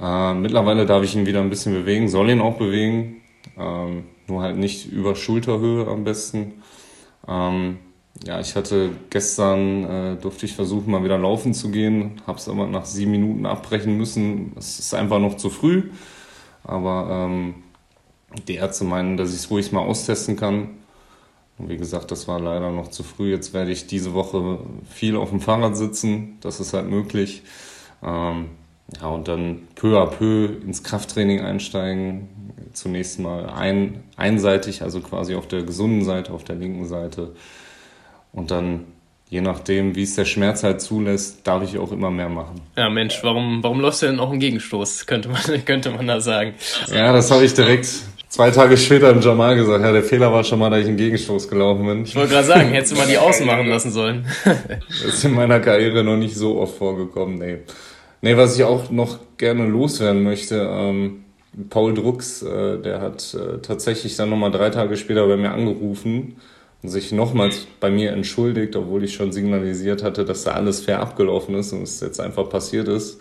Äh, 0.00 0.34
mittlerweile 0.34 0.86
darf 0.86 1.04
ich 1.04 1.14
ihn 1.14 1.24
wieder 1.24 1.40
ein 1.40 1.50
bisschen 1.50 1.72
bewegen, 1.72 2.08
soll 2.08 2.28
ihn 2.28 2.40
auch 2.40 2.58
bewegen, 2.58 3.22
ähm, 3.56 4.04
nur 4.26 4.42
halt 4.42 4.56
nicht 4.56 4.90
über 4.90 5.14
Schulterhöhe 5.14 5.86
am 5.86 6.04
besten. 6.04 6.62
Ähm, 7.26 7.78
ja, 8.24 8.40
ich 8.40 8.56
hatte 8.56 8.90
gestern, 9.10 9.84
äh, 9.84 10.16
durfte 10.16 10.46
ich 10.46 10.54
versuchen, 10.54 10.90
mal 10.90 11.04
wieder 11.04 11.18
laufen 11.18 11.54
zu 11.54 11.70
gehen, 11.70 12.20
habe 12.26 12.38
es 12.38 12.48
aber 12.48 12.66
nach 12.66 12.84
sieben 12.84 13.12
Minuten 13.12 13.46
abbrechen 13.46 13.96
müssen. 13.96 14.52
Es 14.56 14.78
ist 14.78 14.94
einfach 14.94 15.20
noch 15.20 15.36
zu 15.36 15.50
früh, 15.50 15.90
aber 16.64 17.08
ähm, 17.10 17.54
die 18.48 18.56
Ärzte 18.56 18.84
meinen, 18.84 19.16
dass 19.16 19.30
ich 19.30 19.36
es 19.36 19.50
ruhig 19.50 19.72
mal 19.72 19.80
austesten 19.80 20.36
kann. 20.36 20.70
Und 21.58 21.68
wie 21.68 21.76
gesagt, 21.76 22.10
das 22.10 22.28
war 22.28 22.40
leider 22.40 22.70
noch 22.70 22.88
zu 22.88 23.02
früh. 23.02 23.30
Jetzt 23.30 23.52
werde 23.52 23.72
ich 23.72 23.86
diese 23.86 24.14
Woche 24.14 24.58
viel 24.88 25.16
auf 25.16 25.30
dem 25.30 25.40
Fahrrad 25.40 25.76
sitzen, 25.76 26.38
das 26.40 26.60
ist 26.60 26.72
halt 26.72 26.88
möglich. 26.88 27.42
Ähm, 28.02 28.46
ja, 29.00 29.08
und 29.08 29.28
dann 29.28 29.68
peu 29.74 29.98
à 29.98 30.06
peu 30.06 30.46
ins 30.64 30.82
Krafttraining 30.82 31.40
einsteigen. 31.40 32.28
Zunächst 32.72 33.18
mal 33.18 33.46
ein, 33.46 34.04
einseitig, 34.16 34.82
also 34.82 35.00
quasi 35.00 35.34
auf 35.34 35.48
der 35.48 35.62
gesunden 35.62 36.04
Seite, 36.04 36.32
auf 36.32 36.44
der 36.44 36.56
linken 36.56 36.86
Seite 36.86 37.34
und 38.38 38.50
dann, 38.52 38.84
je 39.28 39.40
nachdem, 39.40 39.96
wie 39.96 40.04
es 40.04 40.14
der 40.14 40.24
Schmerz 40.24 40.62
halt 40.62 40.80
zulässt, 40.80 41.46
darf 41.46 41.62
ich 41.64 41.76
auch 41.76 41.90
immer 41.90 42.10
mehr 42.10 42.28
machen. 42.28 42.60
Ja, 42.76 42.88
Mensch, 42.88 43.18
warum, 43.22 43.62
warum 43.62 43.80
läufst 43.80 44.02
du 44.02 44.06
denn 44.06 44.20
auch 44.20 44.30
einen 44.30 44.38
Gegenstoß, 44.38 45.06
könnte 45.06 45.28
man, 45.28 45.42
könnte 45.64 45.90
man 45.90 46.06
da 46.06 46.20
sagen. 46.20 46.54
Ja, 46.92 47.12
das 47.12 47.30
habe 47.30 47.44
ich 47.44 47.52
direkt 47.52 47.88
zwei 48.28 48.50
Tage 48.50 48.76
später 48.76 49.10
im 49.10 49.20
Jamal 49.20 49.56
gesagt. 49.56 49.84
Ja, 49.84 49.90
der 49.90 50.04
Fehler 50.04 50.32
war 50.32 50.44
schon 50.44 50.60
mal, 50.60 50.70
dass 50.70 50.80
ich 50.80 50.86
einen 50.86 50.96
Gegenstoß 50.96 51.48
gelaufen 51.48 51.84
bin. 51.84 52.04
Ich 52.04 52.14
wollte 52.14 52.34
gerade 52.34 52.46
sagen, 52.46 52.68
hättest 52.70 52.92
du 52.92 52.96
mal 52.96 53.08
die 53.08 53.18
Außen 53.18 53.44
machen 53.44 53.66
lassen 53.66 53.90
sollen. 53.90 54.24
das 54.44 55.14
ist 55.14 55.24
in 55.24 55.34
meiner 55.34 55.58
Karriere 55.58 56.04
noch 56.04 56.16
nicht 56.16 56.36
so 56.36 56.60
oft 56.60 56.78
vorgekommen, 56.78 57.38
nee. 57.38 57.58
Nee, 58.20 58.36
was 58.36 58.56
ich 58.56 58.64
auch 58.64 58.90
noch 58.90 59.18
gerne 59.36 59.66
loswerden 59.66 60.22
möchte, 60.22 60.68
ähm, 60.70 61.24
Paul 61.70 61.94
Drucks, 61.94 62.42
äh, 62.42 62.78
der 62.78 63.00
hat 63.00 63.34
äh, 63.34 63.58
tatsächlich 63.58 64.16
dann 64.16 64.30
nochmal 64.30 64.50
drei 64.50 64.70
Tage 64.70 64.96
später 64.96 65.26
bei 65.26 65.36
mir 65.36 65.50
angerufen 65.50 66.36
sich 66.82 67.12
nochmals 67.12 67.66
bei 67.80 67.90
mir 67.90 68.12
entschuldigt, 68.12 68.76
obwohl 68.76 69.04
ich 69.04 69.14
schon 69.14 69.32
signalisiert 69.32 70.02
hatte, 70.02 70.24
dass 70.24 70.44
da 70.44 70.52
alles 70.52 70.80
fair 70.80 71.00
abgelaufen 71.00 71.54
ist 71.56 71.72
und 71.72 71.82
es 71.82 72.00
jetzt 72.00 72.20
einfach 72.20 72.48
passiert 72.48 72.88
ist. 72.88 73.20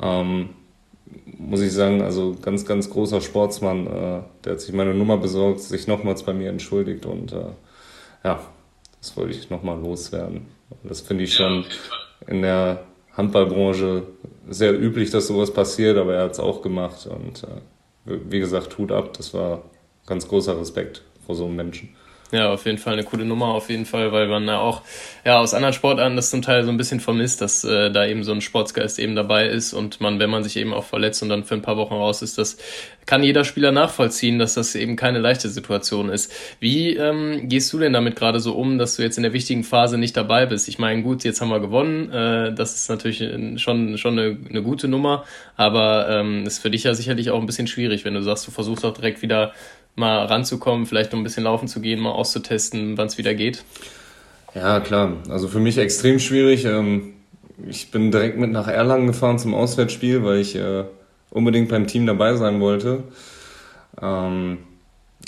Ähm, 0.00 0.50
muss 1.38 1.60
ich 1.60 1.72
sagen, 1.72 2.02
also 2.02 2.36
ganz, 2.40 2.64
ganz 2.64 2.90
großer 2.90 3.20
Sportsmann, 3.20 3.86
äh, 3.86 4.20
der 4.44 4.52
hat 4.52 4.60
sich 4.60 4.72
meine 4.72 4.94
Nummer 4.94 5.16
besorgt, 5.16 5.60
sich 5.60 5.86
nochmals 5.86 6.22
bei 6.22 6.32
mir 6.32 6.48
entschuldigt 6.48 7.06
und 7.06 7.32
äh, 7.32 7.46
ja, 8.24 8.40
das 9.00 9.16
wollte 9.16 9.36
ich 9.36 9.50
nochmal 9.50 9.78
loswerden. 9.80 10.46
Das 10.82 11.00
finde 11.00 11.24
ich 11.24 11.34
schon 11.34 11.64
in 12.26 12.42
der 12.42 12.84
Handballbranche 13.12 14.04
sehr 14.48 14.78
üblich, 14.80 15.10
dass 15.10 15.26
sowas 15.26 15.52
passiert, 15.52 15.96
aber 15.96 16.14
er 16.14 16.24
hat 16.24 16.32
es 16.32 16.40
auch 16.40 16.62
gemacht 16.62 17.06
und 17.06 17.44
äh, 17.44 18.18
wie 18.28 18.40
gesagt, 18.40 18.78
Hut 18.78 18.92
ab, 18.92 19.14
das 19.16 19.34
war 19.34 19.62
ganz 20.06 20.28
großer 20.28 20.58
Respekt 20.58 21.02
vor 21.24 21.34
so 21.34 21.46
einem 21.46 21.56
Menschen. 21.56 21.96
Ja, 22.32 22.52
auf 22.52 22.66
jeden 22.66 22.78
Fall 22.78 22.94
eine 22.94 23.04
coole 23.04 23.24
Nummer, 23.24 23.46
auf 23.54 23.70
jeden 23.70 23.86
Fall, 23.86 24.10
weil 24.10 24.26
man 24.26 24.48
ja 24.48 24.58
auch 24.58 24.82
ja 25.24 25.38
aus 25.38 25.54
anderen 25.54 25.72
Sportarten 25.72 26.16
das 26.16 26.30
zum 26.30 26.42
Teil 26.42 26.64
so 26.64 26.70
ein 26.70 26.76
bisschen 26.76 26.98
vermisst, 26.98 27.40
dass 27.40 27.62
äh, 27.62 27.88
da 27.92 28.04
eben 28.04 28.24
so 28.24 28.32
ein 28.32 28.40
Sportsgeist 28.40 28.98
eben 28.98 29.14
dabei 29.14 29.46
ist 29.46 29.72
und 29.72 30.00
man, 30.00 30.18
wenn 30.18 30.28
man 30.28 30.42
sich 30.42 30.56
eben 30.56 30.74
auch 30.74 30.82
verletzt 30.82 31.22
und 31.22 31.28
dann 31.28 31.44
für 31.44 31.54
ein 31.54 31.62
paar 31.62 31.76
Wochen 31.76 31.94
raus 31.94 32.22
ist, 32.22 32.36
das 32.36 32.56
kann 33.06 33.22
jeder 33.22 33.44
Spieler 33.44 33.70
nachvollziehen, 33.70 34.40
dass 34.40 34.54
das 34.54 34.74
eben 34.74 34.96
keine 34.96 35.20
leichte 35.20 35.48
Situation 35.48 36.08
ist. 36.08 36.32
Wie 36.58 36.96
ähm, 36.96 37.48
gehst 37.48 37.72
du 37.72 37.78
denn 37.78 37.92
damit 37.92 38.16
gerade 38.16 38.40
so 38.40 38.54
um, 38.54 38.78
dass 38.78 38.96
du 38.96 39.02
jetzt 39.02 39.18
in 39.18 39.22
der 39.22 39.32
wichtigen 39.32 39.62
Phase 39.62 39.96
nicht 39.96 40.16
dabei 40.16 40.46
bist? 40.46 40.66
Ich 40.66 40.80
meine, 40.80 41.02
gut, 41.02 41.22
jetzt 41.22 41.40
haben 41.40 41.50
wir 41.50 41.60
gewonnen, 41.60 42.10
äh, 42.10 42.52
das 42.52 42.74
ist 42.74 42.90
natürlich 42.90 43.18
schon 43.62 43.98
schon 43.98 44.18
eine, 44.18 44.36
eine 44.50 44.62
gute 44.62 44.88
Nummer, 44.88 45.24
aber 45.56 46.08
ähm, 46.10 46.44
ist 46.44 46.58
für 46.58 46.70
dich 46.70 46.82
ja 46.82 46.94
sicherlich 46.94 47.30
auch 47.30 47.38
ein 47.38 47.46
bisschen 47.46 47.68
schwierig, 47.68 48.04
wenn 48.04 48.14
du 48.14 48.22
sagst, 48.22 48.48
du 48.48 48.50
versuchst 48.50 48.84
auch 48.84 48.94
direkt 48.94 49.22
wieder 49.22 49.52
mal 49.96 50.26
ranzukommen, 50.26 50.86
vielleicht 50.86 51.12
noch 51.12 51.18
ein 51.18 51.24
bisschen 51.24 51.44
laufen 51.44 51.68
zu 51.68 51.80
gehen, 51.80 52.00
mal 52.00 52.12
auszutesten, 52.12 52.96
wann 52.96 53.08
es 53.08 53.18
wieder 53.18 53.34
geht? 53.34 53.64
Ja, 54.54 54.80
klar. 54.80 55.14
Also 55.28 55.48
für 55.48 55.58
mich 55.58 55.78
extrem 55.78 56.18
schwierig. 56.18 56.64
Ähm, 56.64 57.14
ich 57.66 57.90
bin 57.90 58.10
direkt 58.10 58.38
mit 58.38 58.52
nach 58.52 58.68
Erlangen 58.68 59.06
gefahren 59.06 59.38
zum 59.38 59.54
Auswärtsspiel, 59.54 60.22
weil 60.22 60.38
ich 60.38 60.54
äh, 60.54 60.84
unbedingt 61.30 61.68
beim 61.68 61.86
Team 61.86 62.06
dabei 62.06 62.36
sein 62.36 62.60
wollte. 62.60 63.04
Ähm, 64.00 64.58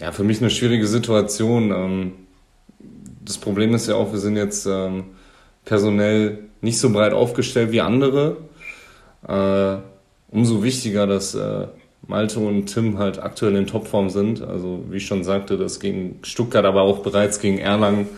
ja, 0.01 0.13
für 0.13 0.25
mich 0.25 0.41
eine 0.41 0.51
schwierige 0.51 0.87
Situation. 0.87 1.73
Ähm, 1.73 2.13
das 3.25 3.39
Problem 3.39 3.75
ist 3.75 3.89
ja 3.89 3.95
auch, 3.97 4.13
wir 4.13 4.21
sind 4.21 4.37
jetzt 4.37 4.67
personell 5.67 6.39
nicht 6.63 6.79
so 6.79 6.91
breit 6.91 7.13
aufgestellt 7.13 7.73
wie 7.73 7.83
andere. 7.83 8.39
Äh, 9.27 9.77
umso 10.31 10.63
wichtiger, 10.63 11.07
dass 11.07 11.35
äh, 11.35 11.67
Malte 12.09 12.41
und 12.41 12.67
Tim 12.67 12.99
halt 12.99 13.23
aktuell 13.23 13.55
in 13.55 13.67
Topform 13.67 14.09
sind. 14.09 14.43
Also 14.43 14.83
wie 14.89 14.97
ich 14.97 15.07
schon 15.07 15.25
sagte, 15.25 15.57
das 15.59 15.79
gegen 15.79 16.19
Stuttgart, 16.23 16.65
aber 16.65 16.83
auch 16.83 17.01
bereits 17.01 17.39
gegen 17.39 17.59
Erlangen. 17.59 18.09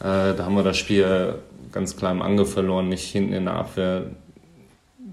Äh, 0.00 0.34
da 0.34 0.38
haben 0.40 0.56
wir 0.56 0.62
das 0.64 0.78
Spiel 0.78 1.36
ganz 1.70 1.96
klar 1.96 2.10
im 2.10 2.22
Ange 2.22 2.46
verloren, 2.46 2.88
nicht 2.88 3.04
hinten 3.04 3.34
in 3.34 3.44
der 3.44 3.54
Abwehr. 3.54 4.06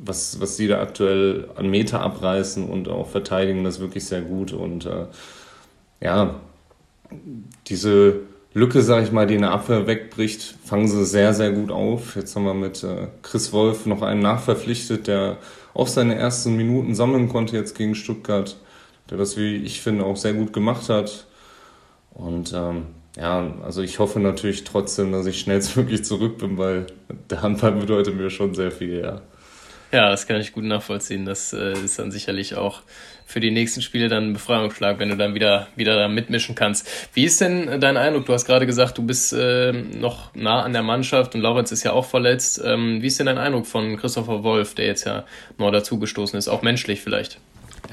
Was, 0.03 0.39
was 0.39 0.55
die 0.55 0.67
da 0.67 0.81
aktuell 0.81 1.49
an 1.55 1.69
Meter 1.69 2.01
abreißen 2.01 2.67
und 2.67 2.87
auch 2.87 3.07
verteidigen, 3.07 3.63
das 3.65 3.81
wirklich 3.81 4.05
sehr 4.05 4.21
gut. 4.21 4.53
Und 4.53 4.85
äh, 4.85 5.05
ja, 5.99 6.35
diese 7.67 8.21
Lücke, 8.53 8.81
sag 8.81 9.03
ich 9.03 9.11
mal, 9.11 9.27
die 9.27 9.35
in 9.35 9.41
der 9.41 9.51
Abwehr 9.51 9.87
wegbricht, 9.87 10.55
fangen 10.63 10.87
sie 10.87 11.05
sehr, 11.05 11.33
sehr 11.33 11.51
gut 11.51 11.69
auf. 11.69 12.15
Jetzt 12.15 12.35
haben 12.35 12.45
wir 12.45 12.53
mit 12.53 12.81
äh, 12.83 13.07
Chris 13.23 13.51
Wolf 13.51 13.85
noch 13.85 14.01
einen 14.01 14.21
nachverpflichtet, 14.21 15.07
der 15.07 15.37
auch 15.73 15.87
seine 15.87 16.15
ersten 16.15 16.55
Minuten 16.55 16.95
sammeln 16.95 17.29
konnte 17.29 17.55
jetzt 17.55 17.77
gegen 17.77 17.95
Stuttgart, 17.95 18.57
der 19.09 19.17
das, 19.17 19.37
wie 19.37 19.57
ich 19.57 19.81
finde, 19.81 20.05
auch 20.05 20.17
sehr 20.17 20.33
gut 20.33 20.53
gemacht 20.53 20.89
hat. 20.89 21.27
Und 22.13 22.53
ähm, 22.53 22.87
ja, 23.17 23.53
also 23.63 23.81
ich 23.81 23.99
hoffe 23.99 24.19
natürlich 24.19 24.63
trotzdem, 24.63 25.11
dass 25.11 25.25
ich 25.25 25.39
schnellstmöglich 25.39 26.03
zurück 26.03 26.37
bin, 26.37 26.57
weil 26.57 26.87
der 27.29 27.41
Handball 27.41 27.73
bedeutet 27.73 28.15
mir 28.15 28.29
schon 28.29 28.53
sehr 28.53 28.71
viel, 28.71 28.99
ja. 28.99 29.21
Ja, 29.91 30.09
das 30.09 30.25
kann 30.27 30.39
ich 30.39 30.53
gut 30.53 30.63
nachvollziehen. 30.63 31.25
Das 31.25 31.51
äh, 31.53 31.73
ist 31.73 31.99
dann 31.99 32.11
sicherlich 32.11 32.55
auch 32.55 32.81
für 33.25 33.39
die 33.39 33.51
nächsten 33.51 33.81
Spiele 33.81 34.09
dann 34.09 34.29
ein 34.29 34.33
Befreiungsschlag, 34.33 34.99
wenn 34.99 35.09
du 35.09 35.17
dann 35.17 35.33
wieder, 35.33 35.67
wieder 35.75 35.95
da 35.95 36.07
mitmischen 36.07 36.55
kannst. 36.55 36.87
Wie 37.13 37.23
ist 37.23 37.39
denn 37.39 37.79
dein 37.79 37.97
Eindruck? 37.97 38.25
Du 38.25 38.33
hast 38.33 38.45
gerade 38.45 38.65
gesagt, 38.65 38.97
du 38.97 39.03
bist 39.03 39.33
äh, 39.33 39.71
noch 39.71 40.35
nah 40.35 40.61
an 40.63 40.73
der 40.73 40.83
Mannschaft 40.83 41.33
und 41.35 41.41
Laurenz 41.41 41.71
ist 41.71 41.83
ja 41.83 41.93
auch 41.93 42.05
verletzt. 42.05 42.61
Ähm, 42.63 43.01
wie 43.01 43.07
ist 43.07 43.19
denn 43.19 43.27
dein 43.27 43.37
Eindruck 43.37 43.67
von 43.67 43.97
Christopher 43.97 44.43
Wolf, 44.43 44.75
der 44.75 44.85
jetzt 44.85 45.05
ja 45.05 45.23
neu 45.57 45.71
dazugestoßen 45.71 46.37
ist, 46.37 46.47
auch 46.47 46.61
menschlich 46.61 47.01
vielleicht? 47.01 47.39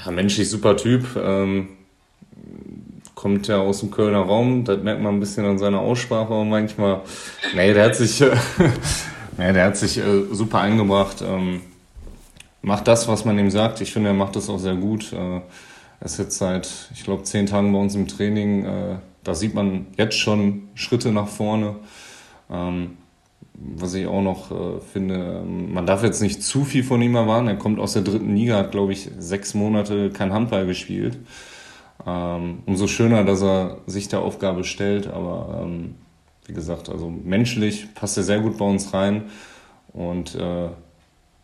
Ja, 0.04 0.10
menschlich 0.10 0.50
super 0.50 0.76
Typ. 0.76 1.04
Ähm, 1.16 1.68
kommt 3.14 3.48
ja 3.48 3.58
aus 3.58 3.80
dem 3.80 3.90
Kölner 3.90 4.20
Raum, 4.20 4.64
das 4.64 4.78
merkt 4.80 5.02
man 5.02 5.16
ein 5.16 5.20
bisschen 5.20 5.44
an 5.44 5.58
seiner 5.58 5.80
Aussprache 5.80 6.32
und 6.32 6.48
manchmal. 6.48 7.00
Nee, 7.54 7.74
der 7.74 7.86
hat 7.86 7.96
sich, 7.96 8.20
nee, 9.38 9.52
der 9.52 9.64
hat 9.64 9.76
sich 9.76 9.98
äh, 9.98 10.24
super 10.32 10.60
eingebracht. 10.60 11.22
Ähm, 11.22 11.62
macht 12.62 12.88
das, 12.88 13.08
was 13.08 13.24
man 13.24 13.38
ihm 13.38 13.50
sagt. 13.50 13.80
Ich 13.80 13.92
finde, 13.92 14.10
er 14.10 14.14
macht 14.14 14.36
das 14.36 14.48
auch 14.48 14.58
sehr 14.58 14.76
gut. 14.76 15.12
Äh, 15.12 15.40
er 16.00 16.04
ist 16.04 16.18
jetzt 16.18 16.38
seit, 16.38 16.90
ich 16.94 17.04
glaube, 17.04 17.24
zehn 17.24 17.46
Tagen 17.46 17.72
bei 17.72 17.78
uns 17.78 17.94
im 17.94 18.06
Training. 18.06 18.64
Äh, 18.64 18.96
da 19.24 19.34
sieht 19.34 19.54
man 19.54 19.86
jetzt 19.96 20.16
schon 20.16 20.68
Schritte 20.74 21.12
nach 21.12 21.28
vorne. 21.28 21.76
Ähm, 22.50 22.98
was 23.54 23.94
ich 23.94 24.06
auch 24.06 24.22
noch 24.22 24.52
äh, 24.52 24.80
finde, 24.80 25.42
ähm, 25.42 25.72
man 25.72 25.84
darf 25.84 26.04
jetzt 26.04 26.22
nicht 26.22 26.42
zu 26.42 26.64
viel 26.64 26.84
von 26.84 27.02
ihm 27.02 27.16
erwarten. 27.16 27.48
Er 27.48 27.56
kommt 27.56 27.80
aus 27.80 27.94
der 27.94 28.02
dritten 28.02 28.34
Liga, 28.34 28.56
hat, 28.56 28.70
glaube 28.70 28.92
ich, 28.92 29.10
sechs 29.18 29.54
Monate 29.54 30.10
kein 30.10 30.32
Handball 30.32 30.66
gespielt. 30.66 31.18
Ähm, 32.06 32.60
umso 32.66 32.86
schöner, 32.86 33.24
dass 33.24 33.42
er 33.42 33.78
sich 33.86 34.08
der 34.08 34.20
Aufgabe 34.20 34.62
stellt, 34.62 35.08
aber 35.08 35.66
wie 36.46 36.52
gesagt, 36.52 36.88
also 36.88 37.10
menschlich 37.10 37.92
passt 37.94 38.16
er 38.16 38.22
sehr 38.22 38.38
gut 38.40 38.56
bei 38.56 38.64
uns 38.64 38.94
rein 38.94 39.24
und 39.92 40.38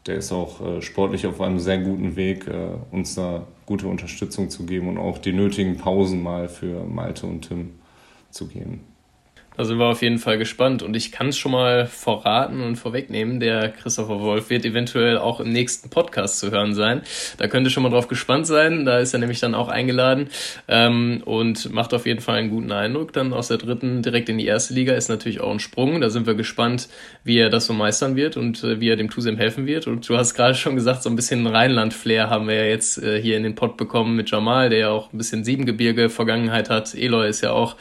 der 0.07 0.17
ist 0.17 0.33
auch 0.33 0.61
äh, 0.61 0.83
sportlich 0.83 1.27
auf 1.27 1.41
einem 1.41 1.59
sehr 1.59 1.79
guten 1.79 2.17
Weg, 2.17 2.47
äh, 2.47 2.77
uns 2.91 3.15
da 3.15 3.47
gute 3.67 3.87
Unterstützung 3.87 4.51
zu 4.51 4.67
geben 4.67 4.89
und 4.89 4.99
auch 4.99 5.19
die 5.19 5.33
nötigen 5.33 5.77
Pausen 5.77 6.23
mal 6.23 6.49
für 6.49 6.85
Malte 6.85 7.27
und 7.27 7.49
Tim 7.49 7.71
zu 8.31 8.49
geben. 8.49 8.94
Da 9.57 9.65
sind 9.65 9.79
wir 9.79 9.87
auf 9.87 10.03
jeden 10.03 10.19
Fall 10.19 10.37
gespannt 10.37 10.83
und 10.83 10.97
ich 10.97 11.13
kann 11.13 11.29
es 11.29 11.39
schon 11.39 11.53
mal 11.53 11.87
verraten 11.87 12.61
und 12.61 12.75
vorwegnehmen, 12.75 13.39
der 13.39 13.69
Christopher 13.69 14.21
Wolf 14.21 14.51
wird 14.51 14.65
eventuell 14.65 15.17
auch 15.17 15.39
im 15.39 15.53
nächsten 15.53 15.91
Podcast 15.91 16.41
zu 16.41 16.51
hören 16.51 16.75
sein. 16.75 17.03
Da 17.39 17.47
könnt 17.47 17.65
ihr 17.65 17.71
schon 17.71 17.85
mal 17.85 17.91
drauf 17.91 18.09
gespannt 18.09 18.49
sein, 18.49 18.85
da 18.85 18.99
ist 18.99 19.13
er 19.13 19.21
nämlich 19.21 19.39
dann 19.39 19.55
auch 19.55 19.69
eingeladen 19.69 20.29
ähm, 20.67 21.23
und 21.25 21.73
macht 21.73 21.95
auf 21.95 22.05
jeden 22.05 22.21
Fall 22.21 22.39
einen 22.39 22.51
guten 22.51 22.73
Eindruck. 22.73 23.13
Dann 23.13 23.33
aus 23.33 23.47
der 23.47 23.59
dritten 23.59 24.03
direkt 24.03 24.29
in 24.29 24.39
die 24.39 24.47
erste 24.47 24.75
Liga 24.75 24.95
ist 24.95 25.09
natürlich 25.09 25.41
auch 25.41 25.53
ein 25.53 25.61
Sprung. 25.61 26.01
Da 26.01 26.11
sind 26.11 26.27
wir 26.27 26.35
gespannt, 26.35 26.89
wie 27.23 27.39
er 27.39 27.49
das 27.49 27.67
so 27.67 27.75
meistern 27.75 28.17
wird 28.17 28.37
und 28.37 28.65
äh, 28.65 28.81
wie 28.81 28.89
er 28.89 28.97
dem 28.97 29.09
Tusem 29.09 29.37
helfen 29.37 29.67
wird. 29.67 29.87
Und 29.87 30.09
du 30.09 30.17
hast 30.17 30.35
gerade 30.35 30.57
schon 30.57 30.75
gesagt, 30.75 31.05
so 31.05 31.11
ein 31.11 31.17
bisschen 31.17 31.47
Rheinland-Flair 31.47 32.29
haben 32.29 32.49
wir 32.49 32.57
ja 32.57 32.65
jetzt 32.65 33.01
äh, 33.01 33.23
hier 33.23 33.37
in 33.37 33.45
den 33.45 33.55
Pod 33.55 33.77
bekommen 33.77 34.17
mit 34.17 34.29
Jamal, 34.33 34.69
der 34.69 34.79
ja 34.81 34.91
auch 34.91 35.13
ein 35.13 35.19
bisschen 35.19 35.45
Siebengebirge 35.45 36.11
Vergangenheit 36.11 36.71
hat. 36.71 36.93
Eloy 36.97 37.29
ist 37.29 37.43
ja 37.43 37.53
auch 37.53 37.77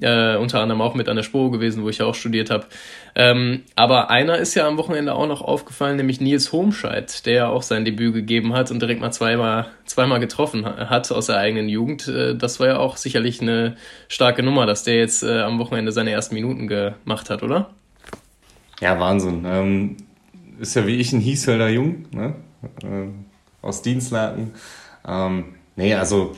äh, 0.00 0.36
unter 0.36 0.60
anderem 0.60 0.80
auch 0.82 0.94
mit 0.94 1.08
an 1.08 1.16
der 1.16 1.22
Spur 1.22 1.50
gewesen, 1.50 1.82
wo 1.82 1.88
ich 1.88 1.98
ja 1.98 2.06
auch 2.06 2.14
studiert 2.14 2.50
habe. 2.50 2.66
Ähm, 3.14 3.62
aber 3.76 4.10
einer 4.10 4.36
ist 4.38 4.54
ja 4.54 4.66
am 4.66 4.76
Wochenende 4.76 5.14
auch 5.14 5.26
noch 5.26 5.40
aufgefallen, 5.40 5.96
nämlich 5.96 6.20
Nils 6.20 6.52
Homscheid, 6.52 7.24
der 7.24 7.34
ja 7.34 7.48
auch 7.48 7.62
sein 7.62 7.84
Debüt 7.84 8.12
gegeben 8.12 8.52
hat 8.52 8.70
und 8.70 8.80
direkt 8.80 9.00
mal 9.00 9.12
zweimal, 9.12 9.66
zweimal 9.86 10.20
getroffen 10.20 10.66
hat 10.66 11.10
aus 11.10 11.26
der 11.26 11.38
eigenen 11.38 11.68
Jugend. 11.68 12.08
Äh, 12.08 12.36
das 12.36 12.60
war 12.60 12.66
ja 12.66 12.78
auch 12.78 12.96
sicherlich 12.96 13.40
eine 13.40 13.76
starke 14.08 14.42
Nummer, 14.42 14.66
dass 14.66 14.84
der 14.84 14.96
jetzt 14.96 15.22
äh, 15.22 15.40
am 15.40 15.58
Wochenende 15.58 15.92
seine 15.92 16.10
ersten 16.10 16.34
Minuten 16.34 16.68
gemacht 16.68 17.30
hat, 17.30 17.42
oder? 17.42 17.70
Ja, 18.80 19.00
Wahnsinn. 19.00 19.44
Ähm, 19.46 19.96
ist 20.58 20.76
ja 20.76 20.86
wie 20.86 20.96
ich 20.96 21.12
ein 21.12 21.20
Hiesfelder 21.20 21.68
Jung, 21.68 22.06
ne? 22.12 22.34
äh, 22.82 23.08
aus 23.62 23.80
Dienstlaken. 23.80 24.52
Ähm, 25.06 25.54
nee, 25.76 25.94
also 25.94 26.34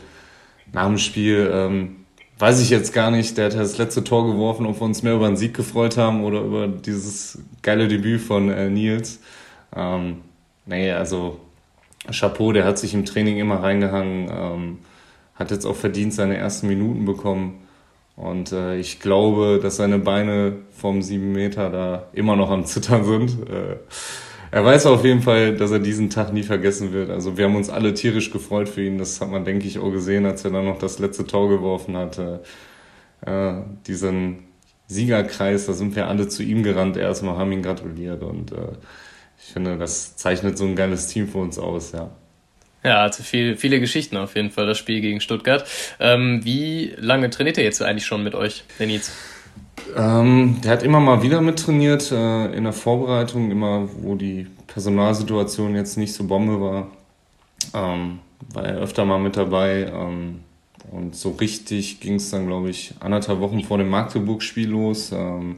nach 0.73 0.87
dem 0.87 0.99
Spiel 0.99 1.51
ähm, 1.53 1.98
weiß 2.39 2.61
ich 2.61 2.71
jetzt 2.71 2.93
gar 2.93 3.11
nicht, 3.11 3.37
der 3.37 3.47
hat 3.47 3.55
das 3.55 3.79
letzte 3.79 4.05
Tor 4.05 4.27
geworfen, 4.31 4.67
ob 4.67 4.81
wir 4.81 4.85
uns 4.85 5.03
mehr 5.03 5.15
über 5.15 5.27
einen 5.27 5.37
Sieg 5.37 5.55
gefreut 5.55 5.97
haben 5.97 6.25
oder 6.25 6.41
über 6.41 6.69
dieses 6.69 7.39
geile 7.63 7.89
Debüt 7.89 8.21
von 8.21 8.51
äh, 8.51 8.71
Nils. 8.71 9.21
Ähm, 9.75 10.19
nee, 10.67 10.93
also 10.93 11.41
Chapeau, 12.11 12.53
der 12.53 12.65
hat 12.65 12.79
sich 12.79 12.95
im 12.95 13.05
Training 13.05 13.39
immer 13.39 13.63
reingehangen, 13.63 14.31
ähm, 14.31 14.79
hat 15.35 15.51
jetzt 15.51 15.67
auch 15.67 15.77
verdient 15.77 16.15
seine 16.15 16.37
ersten 16.37 16.69
Minuten 16.69 17.05
bekommen. 17.05 17.61
Und 18.17 18.53
äh, 18.53 18.79
ich 18.79 18.99
glaube, 19.01 19.61
dass 19.63 19.77
seine 19.77 19.99
Beine 19.99 20.57
vom 20.73 21.03
sieben 21.03 21.33
Meter 21.33 21.71
da 21.71 22.07
immer 22.13 22.35
noch 22.35 22.51
am 22.51 22.65
Zittern 22.67 23.05
sind. 23.05 23.49
Äh, 23.49 23.77
er 24.51 24.65
weiß 24.65 24.87
auf 24.87 25.05
jeden 25.05 25.23
Fall, 25.23 25.57
dass 25.57 25.71
er 25.71 25.79
diesen 25.79 26.11
Tag 26.11 26.33
nie 26.33 26.43
vergessen 26.43 26.93
wird. 26.93 27.11
Also 27.11 27.37
wir 27.37 27.45
haben 27.45 27.57
uns 27.57 27.71
alle 27.71 27.95
tierisch 27.95 28.31
gefreut 28.31 28.69
für 28.69 28.83
ihn. 28.83 28.99
Das 28.99 29.21
hat 29.21 29.31
man, 29.31 29.45
denke 29.45 29.67
ich, 29.67 29.79
auch 29.79 29.91
gesehen, 29.91 30.27
als 30.27 30.45
er 30.45 30.51
dann 30.51 30.65
noch 30.65 30.79
das 30.79 30.99
letzte 30.99 31.27
Tor 31.27 31.49
geworfen 31.49 31.97
hatte. 31.97 32.43
Äh, 33.25 33.55
diesen 33.87 34.49
Siegerkreis, 34.87 35.67
da 35.67 35.75
sind 35.75 35.95
wir 35.97 36.09
alle 36.09 36.29
zu 36.29 36.43
ihm 36.43 36.63
gerannt 36.63 36.97
erstmal, 36.97 37.37
haben 37.37 37.53
ihn 37.53 37.63
gratuliert 37.63 38.23
und 38.23 38.53
äh, 38.53 38.73
ich 39.39 39.53
finde, 39.53 39.77
das 39.77 40.17
zeichnet 40.17 40.57
so 40.57 40.65
ein 40.65 40.77
geiles 40.77 41.07
Team 41.09 41.29
für 41.29 41.39
uns 41.39 41.59
aus, 41.59 41.93
ja. 41.93 42.11
Ja, 42.85 43.03
also 43.03 43.23
viel, 43.23 43.57
viele 43.57 43.81
Geschichten 43.81 44.17
auf 44.17 44.35
jeden 44.35 44.51
Fall, 44.51 44.67
das 44.67 44.79
Spiel 44.79 45.01
gegen 45.01 45.21
Stuttgart. 45.21 45.69
Ähm, 46.01 46.45
wie 46.45 46.95
lange 46.97 47.29
trainiert 47.29 47.59
er 47.59 47.65
jetzt 47.65 47.83
eigentlich 47.83 48.07
schon 48.07 48.23
mit 48.23 48.35
euch, 48.35 48.65
Nils? 48.79 49.13
Ähm, 49.97 50.61
der 50.63 50.73
hat 50.73 50.83
immer 50.83 51.01
mal 51.01 51.23
wieder 51.23 51.41
mittrainiert 51.41 52.13
äh, 52.13 52.53
in 52.53 52.65
der 52.65 52.73
Vorbereitung, 52.73 53.51
immer 53.51 53.89
wo 54.01 54.15
die 54.15 54.47
Personalsituation 54.67 55.75
jetzt 55.75 55.97
nicht 55.97 56.13
so 56.13 56.25
Bombe 56.25 56.61
war, 56.61 56.87
ähm, 57.75 58.21
war 58.53 58.65
er 58.65 58.79
öfter 58.79 59.05
mal 59.05 59.19
mit 59.19 59.37
dabei. 59.37 59.91
Ähm, 59.93 60.41
und 60.91 61.15
so 61.15 61.31
richtig 61.31 62.01
ging 62.01 62.15
es 62.15 62.31
dann, 62.31 62.47
glaube 62.47 62.71
ich, 62.71 62.95
anderthalb 63.01 63.41
Wochen 63.41 63.63
vor 63.63 63.79
dem 63.79 63.91
Magdeburg-Spiel 63.91 64.69
los, 64.69 65.13
ähm, 65.13 65.57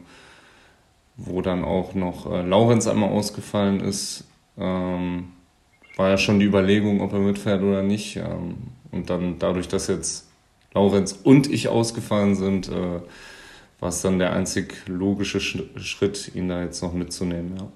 wo 1.16 1.42
dann 1.42 1.64
auch 1.64 1.94
noch 1.94 2.30
äh, 2.30 2.42
Laurenz 2.42 2.86
einmal 2.86 3.10
ausgefallen 3.10 3.80
ist. 3.80 4.24
Ähm, 4.58 5.28
war 5.96 6.08
ja 6.08 6.18
schon 6.18 6.40
die 6.40 6.46
Überlegung, 6.46 7.00
ob 7.00 7.12
er 7.12 7.18
mitfährt 7.18 7.62
oder 7.62 7.82
nicht. 7.82 8.16
Ähm, 8.16 8.56
und 8.90 9.10
dann 9.10 9.38
dadurch, 9.38 9.68
dass 9.68 9.86
jetzt 9.86 10.28
Laurenz 10.74 11.18
und 11.22 11.50
ich 11.50 11.68
ausgefallen 11.68 12.34
sind, 12.34 12.68
äh, 12.68 13.00
war 13.80 13.88
es 13.88 14.02
dann 14.02 14.18
der 14.18 14.32
einzig 14.32 14.74
logische 14.86 15.40
Schritt, 15.40 16.30
ihn 16.34 16.48
da 16.48 16.62
jetzt 16.62 16.82
noch 16.82 16.92
mitzunehmen, 16.92 17.56
ja. 17.56 17.68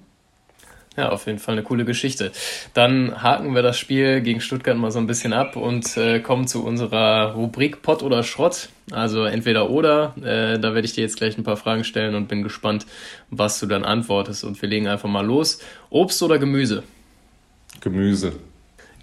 Ja, 0.97 1.09
auf 1.09 1.25
jeden 1.25 1.39
Fall 1.39 1.55
eine 1.55 1.63
coole 1.63 1.83
Geschichte. 1.83 2.31
Dann 2.73 3.21
haken 3.21 3.53
wir 3.53 3.61
das 3.61 3.77
Spiel 3.77 4.21
gegen 4.21 4.39
Stuttgart 4.39 4.77
mal 4.77 4.91
so 4.91 4.99
ein 4.99 5.07
bisschen 5.07 5.33
ab 5.33 5.57
und 5.57 5.97
äh, 5.97 6.21
kommen 6.21 6.47
zu 6.47 6.63
unserer 6.63 7.33
Rubrik 7.33 7.81
Pott 7.81 8.01
oder 8.01 8.23
Schrott. 8.23 8.69
Also 8.91 9.25
entweder 9.25 9.69
oder. 9.69 10.15
Äh, 10.17 10.57
da 10.57 10.73
werde 10.73 10.85
ich 10.85 10.93
dir 10.93 11.01
jetzt 11.01 11.17
gleich 11.17 11.37
ein 11.37 11.43
paar 11.43 11.57
Fragen 11.57 11.83
stellen 11.83 12.15
und 12.15 12.29
bin 12.29 12.43
gespannt, 12.43 12.85
was 13.29 13.59
du 13.59 13.65
dann 13.65 13.83
antwortest. 13.83 14.45
Und 14.45 14.61
wir 14.61 14.69
legen 14.69 14.87
einfach 14.87 15.09
mal 15.09 15.25
los. 15.25 15.59
Obst 15.89 16.23
oder 16.23 16.39
Gemüse? 16.39 16.83
Gemüse. 17.81 18.31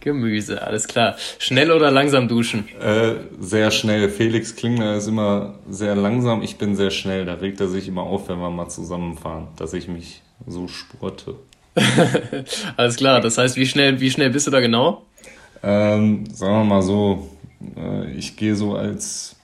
Gemüse, 0.03 0.63
alles 0.63 0.89
klar. 0.89 1.17
Schnell 1.39 1.71
oder 1.71 1.91
langsam 1.91 2.29
duschen? 2.29 2.69
Äh, 2.81 3.15
sehr 3.41 3.71
schnell. 3.71 4.09
Felix 4.09 4.55
Klingler 4.55 4.97
ist 4.97 5.07
immer 5.07 5.55
sehr 5.71 5.95
langsam, 5.95 6.43
ich 6.43 6.59
bin 6.59 6.77
sehr 6.77 6.91
schnell. 6.91 7.25
Da 7.25 7.35
regt 7.35 7.61
er 7.61 7.69
sich 7.69 7.89
immer 7.89 8.03
auf, 8.03 8.29
wenn 8.29 8.39
wir 8.39 8.51
mal 8.51 8.69
zusammenfahren, 8.69 9.49
dass 9.57 9.73
ich 9.73 9.89
mich 9.89 10.23
so 10.47 10.69
spurte. 10.69 11.37
alles 12.77 12.97
klar, 12.97 13.21
das 13.21 13.39
heißt, 13.39 13.57
wie 13.57 13.67
schnell, 13.67 14.01
wie 14.01 14.11
schnell 14.11 14.31
bist 14.31 14.47
du 14.47 14.51
da 14.51 14.61
genau? 14.61 15.07
Ähm, 15.63 16.27
sagen 16.27 16.55
wir 16.55 16.65
mal 16.65 16.83
so, 16.83 17.31
äh, 17.77 18.11
ich 18.13 18.37
gehe 18.37 18.55
so 18.57 18.75
als 18.75 19.37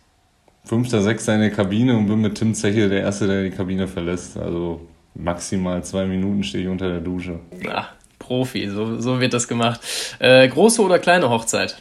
fünfter, 0.65 1.01
sechster 1.01 1.35
in 1.35 1.41
der 1.41 1.51
Kabine 1.51 1.97
und 1.97 2.07
bin 2.07 2.21
mit 2.21 2.35
Tim 2.35 2.55
Zeche 2.55 2.89
der 2.89 3.01
Erste, 3.01 3.27
der 3.27 3.45
die 3.45 3.51
Kabine 3.51 3.89
verlässt. 3.89 4.37
Also 4.37 4.81
maximal 5.15 5.83
zwei 5.85 6.05
Minuten 6.05 6.45
stehe 6.45 6.65
ich 6.65 6.71
unter 6.71 6.89
der 6.89 7.01
Dusche. 7.01 7.41
Ach, 7.71 7.93
Profi, 8.29 8.69
so, 8.69 9.01
so 9.01 9.21
wird 9.21 9.33
das 9.33 9.49
gemacht. 9.49 9.81
Äh, 10.19 10.47
große 10.49 10.83
oder 10.83 10.99
kleine 10.99 11.31
Hochzeit? 11.31 11.79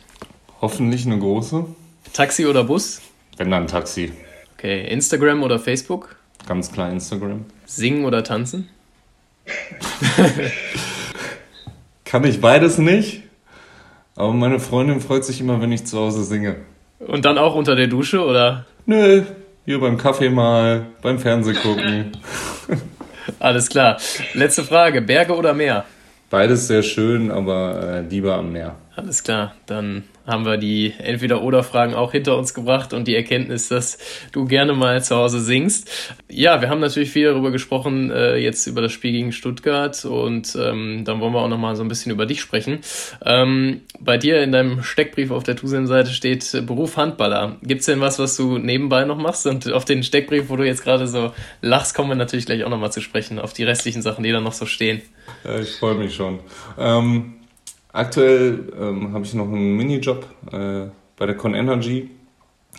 Hoffentlich 0.61 1.05
eine 1.05 1.19
große. 1.19 1.65
Taxi 2.13 2.45
oder 2.45 2.63
Bus? 2.63 3.01
Wenn 3.35 3.51
dann 3.51 3.67
Taxi. 3.67 4.13
Okay, 4.55 4.87
Instagram 4.87 5.43
oder 5.43 5.59
Facebook? 5.59 6.15
Ganz 6.47 6.71
klar 6.71 6.89
Instagram. 6.89 7.43
Singen 7.65 8.05
oder 8.05 8.23
tanzen? 8.23 8.69
Kann 12.05 12.23
ich 12.23 12.39
beides 12.39 12.77
nicht. 12.77 13.23
Aber 14.15 14.31
meine 14.31 14.61
Freundin 14.61 15.01
freut 15.01 15.25
sich 15.25 15.41
immer, 15.41 15.59
wenn 15.59 15.73
ich 15.73 15.85
zu 15.85 15.99
Hause 15.99 16.23
singe. 16.23 16.55
Und 16.99 17.25
dann 17.25 17.37
auch 17.37 17.55
unter 17.55 17.75
der 17.75 17.87
Dusche, 17.87 18.25
oder? 18.25 18.65
Nö, 18.85 19.23
hier 19.65 19.81
beim 19.81 19.97
Kaffee 19.97 20.29
mal, 20.29 20.85
beim 21.01 21.19
Fernseh 21.19 21.53
gucken. 21.53 22.13
Alles 23.39 23.67
klar. 23.67 23.97
Letzte 24.33 24.63
Frage, 24.63 25.01
Berge 25.01 25.35
oder 25.35 25.53
Meer? 25.53 25.83
Beides 26.29 26.67
sehr 26.67 26.83
schön, 26.83 27.31
aber 27.31 27.81
äh, 27.81 28.01
lieber 28.01 28.35
am 28.35 28.51
Meer. 28.51 28.75
Alles 28.95 29.23
klar, 29.23 29.55
dann 29.65 30.03
haben 30.27 30.45
wir 30.45 30.57
die 30.57 30.93
Entweder-Oder-Fragen 30.97 31.95
auch 31.95 32.11
hinter 32.11 32.37
uns 32.37 32.53
gebracht 32.53 32.93
und 32.93 33.07
die 33.07 33.15
Erkenntnis, 33.15 33.69
dass 33.69 33.97
du 34.33 34.45
gerne 34.45 34.73
mal 34.73 35.01
zu 35.01 35.15
Hause 35.15 35.39
singst. 35.39 35.89
Ja, 36.29 36.61
wir 36.61 36.69
haben 36.69 36.81
natürlich 36.81 37.09
viel 37.09 37.25
darüber 37.25 37.51
gesprochen, 37.51 38.11
äh, 38.11 38.35
jetzt 38.35 38.67
über 38.67 38.81
das 38.81 38.91
Spiel 38.91 39.13
gegen 39.13 39.31
Stuttgart 39.31 40.03
und 40.03 40.55
ähm, 40.59 41.03
dann 41.05 41.21
wollen 41.21 41.33
wir 41.33 41.39
auch 41.39 41.47
nochmal 41.47 41.77
so 41.77 41.83
ein 41.83 41.87
bisschen 41.87 42.11
über 42.11 42.25
dich 42.25 42.41
sprechen. 42.41 42.79
Ähm, 43.25 43.81
bei 43.99 44.17
dir 44.17 44.41
in 44.41 44.51
deinem 44.51 44.83
Steckbrief 44.83 45.31
auf 45.31 45.43
der 45.43 45.55
Tusen-Seite 45.55 46.11
steht 46.11 46.53
äh, 46.53 46.61
Beruf 46.61 46.97
Handballer. 46.97 47.55
Gibt's 47.63 47.85
denn 47.85 48.01
was, 48.01 48.19
was 48.19 48.35
du 48.35 48.57
nebenbei 48.57 49.05
noch 49.05 49.17
machst? 49.17 49.47
Und 49.47 49.71
auf 49.71 49.85
den 49.85 50.03
Steckbrief, 50.03 50.49
wo 50.49 50.57
du 50.57 50.63
jetzt 50.63 50.83
gerade 50.83 51.07
so 51.07 51.31
lachst, 51.61 51.95
kommen 51.95 52.09
wir 52.09 52.15
natürlich 52.15 52.45
gleich 52.45 52.65
auch 52.65 52.69
nochmal 52.69 52.91
zu 52.91 52.99
sprechen, 52.99 53.39
auf 53.39 53.53
die 53.53 53.63
restlichen 53.63 54.01
Sachen, 54.01 54.23
die 54.23 54.31
da 54.31 54.41
noch 54.41 54.53
so 54.53 54.65
stehen. 54.65 55.01
Ja, 55.45 55.59
ich 55.59 55.71
freue 55.71 55.95
mich 55.95 56.13
schon. 56.13 56.39
Ähm 56.77 57.36
Aktuell 57.97 58.71
ähm, 58.79 59.11
habe 59.11 59.25
ich 59.25 59.33
noch 59.33 59.47
einen 59.47 59.75
Minijob 59.75 60.23
äh, 60.51 60.85
bei 61.17 61.25
der 61.25 61.35
Con 61.35 61.55
Energy. 61.55 62.11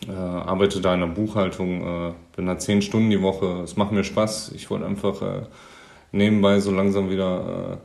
Äh, 0.06 0.12
arbeite 0.12 0.80
da 0.80 0.94
in 0.94 1.00
der 1.00 1.08
Buchhaltung, 1.08 1.80
äh, 1.82 2.12
bin 2.37 2.46
da 2.46 2.56
zehn 2.56 2.82
Stunden 2.82 3.10
die 3.10 3.20
Woche. 3.20 3.62
Es 3.64 3.75
macht 3.75 3.90
mir 3.90 4.04
Spaß. 4.04 4.52
Ich 4.54 4.70
wollte 4.70 4.87
einfach 4.87 5.20
äh, 5.22 5.42
nebenbei 6.12 6.60
so 6.60 6.70
langsam 6.70 7.10
wieder 7.10 7.80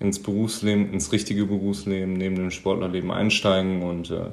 äh, 0.00 0.02
ins 0.02 0.22
Berufsleben, 0.22 0.94
ins 0.94 1.12
richtige 1.12 1.44
Berufsleben, 1.44 2.14
neben 2.14 2.36
dem 2.36 2.50
Sportlerleben 2.50 3.10
einsteigen. 3.10 3.82
Und 3.82 4.10
äh, 4.10 4.30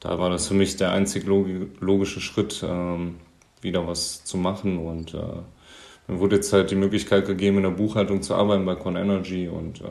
da 0.00 0.18
war 0.18 0.28
das 0.28 0.48
für 0.48 0.54
mich 0.54 0.76
der 0.76 0.92
einzig 0.92 1.24
logische 1.24 2.20
Schritt, 2.20 2.62
ähm, 2.68 3.14
wieder 3.62 3.88
was 3.88 4.24
zu 4.24 4.36
machen. 4.36 4.76
Und 4.76 5.14
mir 5.14 6.20
wurde 6.20 6.36
jetzt 6.36 6.52
halt 6.52 6.70
die 6.70 6.76
Möglichkeit 6.76 7.24
gegeben, 7.24 7.56
in 7.56 7.62
der 7.62 7.70
Buchhaltung 7.70 8.20
zu 8.20 8.34
arbeiten 8.34 8.66
bei 8.66 8.74
Con 8.74 8.96
Energy 8.96 9.48
und 9.48 9.82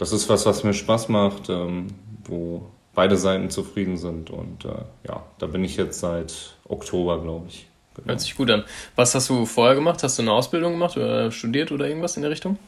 das 0.00 0.12
ist 0.12 0.30
was, 0.30 0.46
was 0.46 0.64
mir 0.64 0.72
Spaß 0.72 1.10
macht, 1.10 1.50
ähm, 1.50 1.88
wo 2.24 2.66
beide 2.94 3.18
Seiten 3.18 3.50
zufrieden 3.50 3.98
sind. 3.98 4.30
Und 4.30 4.64
äh, 4.64 4.68
ja, 5.06 5.22
da 5.38 5.46
bin 5.46 5.62
ich 5.62 5.76
jetzt 5.76 6.00
seit 6.00 6.56
Oktober, 6.66 7.20
glaube 7.20 7.48
ich. 7.48 7.66
Genau. 7.94 8.08
Hört 8.08 8.20
sich 8.22 8.34
gut 8.34 8.50
an. 8.50 8.64
Was 8.96 9.14
hast 9.14 9.28
du 9.28 9.44
vorher 9.44 9.74
gemacht? 9.74 10.02
Hast 10.02 10.18
du 10.18 10.22
eine 10.22 10.32
Ausbildung 10.32 10.72
gemacht 10.72 10.96
oder 10.96 11.30
studiert 11.30 11.70
oder 11.70 11.86
irgendwas 11.86 12.16
in 12.16 12.22
der 12.22 12.30
Richtung? 12.30 12.58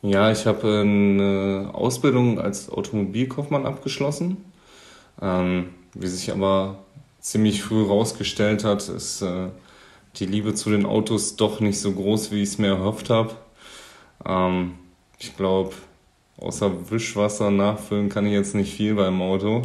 Ja, 0.00 0.32
ich 0.32 0.46
habe 0.46 0.80
eine 0.80 1.72
Ausbildung 1.74 2.40
als 2.40 2.70
Automobilkaufmann 2.70 3.66
abgeschlossen. 3.66 4.38
Ähm, 5.20 5.74
wie 5.92 6.06
sich 6.06 6.32
aber 6.32 6.78
ziemlich 7.20 7.62
früh 7.62 7.84
herausgestellt 7.84 8.64
hat, 8.64 8.88
ist 8.88 9.20
äh, 9.20 9.48
die 10.16 10.24
Liebe 10.24 10.54
zu 10.54 10.70
den 10.70 10.86
Autos 10.86 11.36
doch 11.36 11.60
nicht 11.60 11.78
so 11.78 11.92
groß, 11.92 12.30
wie 12.32 12.42
ich 12.42 12.48
es 12.48 12.58
mir 12.58 12.68
erhofft 12.68 13.10
habe. 13.10 13.32
Ähm, 14.24 14.76
ich 15.18 15.36
glaube, 15.36 15.74
Außer 16.40 16.90
Wischwasser 16.90 17.50
nachfüllen 17.50 18.08
kann 18.08 18.26
ich 18.26 18.32
jetzt 18.32 18.54
nicht 18.54 18.74
viel 18.74 18.94
beim 18.94 19.20
Auto. 19.20 19.62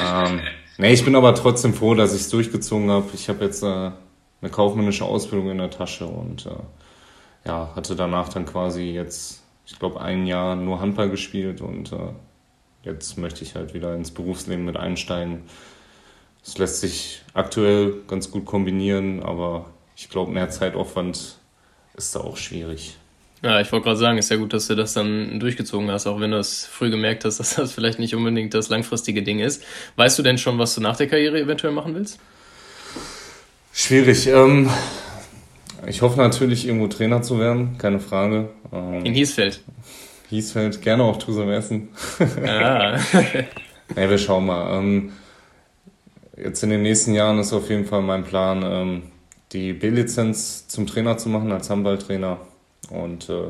Ähm, 0.00 0.40
nee, 0.78 0.92
ich 0.92 1.04
bin 1.04 1.14
aber 1.14 1.34
trotzdem 1.34 1.74
froh, 1.74 1.94
dass 1.94 2.14
ich 2.14 2.22
es 2.22 2.28
durchgezogen 2.28 2.90
habe. 2.90 3.06
Ich 3.14 3.28
habe 3.28 3.44
jetzt 3.44 3.62
äh, 3.62 3.66
eine 3.66 4.50
kaufmännische 4.50 5.04
Ausbildung 5.04 5.50
in 5.50 5.58
der 5.58 5.70
Tasche 5.70 6.06
und 6.06 6.46
äh, 6.46 6.50
ja, 7.46 7.70
hatte 7.74 7.94
danach 7.96 8.28
dann 8.28 8.46
quasi 8.46 8.90
jetzt, 8.90 9.42
ich 9.64 9.78
glaube, 9.78 10.00
ein 10.00 10.26
Jahr 10.26 10.56
nur 10.56 10.80
Handball 10.80 11.08
gespielt 11.08 11.60
und 11.60 11.92
äh, 11.92 12.12
jetzt 12.82 13.16
möchte 13.16 13.44
ich 13.44 13.54
halt 13.54 13.72
wieder 13.72 13.94
ins 13.94 14.10
Berufsleben 14.10 14.64
mit 14.64 14.76
einsteigen. 14.76 15.42
Es 16.42 16.58
lässt 16.58 16.80
sich 16.80 17.22
aktuell 17.34 17.94
ganz 18.08 18.30
gut 18.30 18.46
kombinieren, 18.46 19.22
aber 19.22 19.66
ich 19.96 20.08
glaube, 20.08 20.32
mehr 20.32 20.48
Zeitaufwand 20.50 21.38
ist 21.94 22.16
da 22.16 22.20
auch 22.20 22.36
schwierig. 22.36 22.96
Ja, 23.42 23.58
ich 23.60 23.72
wollte 23.72 23.84
gerade 23.84 23.96
sagen, 23.98 24.18
ist 24.18 24.30
ja 24.30 24.36
gut, 24.36 24.52
dass 24.52 24.66
du 24.66 24.74
das 24.74 24.92
dann 24.92 25.40
durchgezogen 25.40 25.90
hast, 25.90 26.06
auch 26.06 26.20
wenn 26.20 26.30
du 26.30 26.38
es 26.38 26.66
früh 26.66 26.90
gemerkt 26.90 27.24
hast, 27.24 27.40
dass 27.40 27.54
das 27.54 27.72
vielleicht 27.72 27.98
nicht 27.98 28.14
unbedingt 28.14 28.52
das 28.54 28.68
langfristige 28.68 29.22
Ding 29.22 29.38
ist. 29.38 29.62
Weißt 29.96 30.18
du 30.18 30.22
denn 30.22 30.38
schon, 30.38 30.58
was 30.58 30.74
du 30.74 30.80
nach 30.80 30.96
der 30.96 31.06
Karriere 31.06 31.40
eventuell 31.40 31.72
machen 31.72 31.94
willst? 31.94 32.18
Schwierig. 33.72 34.26
Ähm, 34.26 34.68
ich 35.86 36.02
hoffe 36.02 36.18
natürlich, 36.18 36.66
irgendwo 36.66 36.88
Trainer 36.88 37.22
zu 37.22 37.38
werden, 37.38 37.78
keine 37.78 38.00
Frage. 38.00 38.50
Ähm, 38.72 39.04
In 39.04 39.14
Hiesfeld. 39.14 39.62
Hiesfeld, 40.28 40.82
gerne 40.82 41.04
auch 41.04 41.16
Tusam 41.16 41.50
Essen. 41.50 41.88
Ja. 42.44 42.98
nee, 43.96 44.08
wir 44.08 44.18
schauen 44.18 44.46
mal. 44.46 44.78
Ähm, 44.78 45.12
jetzt 46.36 46.62
in 46.62 46.70
den 46.70 46.82
nächsten 46.82 47.14
Jahren 47.14 47.38
ist 47.38 47.52
auf 47.52 47.70
jeden 47.70 47.86
Fall 47.86 48.02
mein 48.02 48.24
Plan, 48.24 48.62
ähm, 48.64 49.02
die 49.52 49.72
B-Lizenz 49.72 50.68
zum 50.68 50.86
Trainer 50.86 51.16
zu 51.16 51.28
machen 51.28 51.50
als 51.50 51.70
Handballtrainer 51.70 52.38
und 52.90 53.28
äh, 53.28 53.48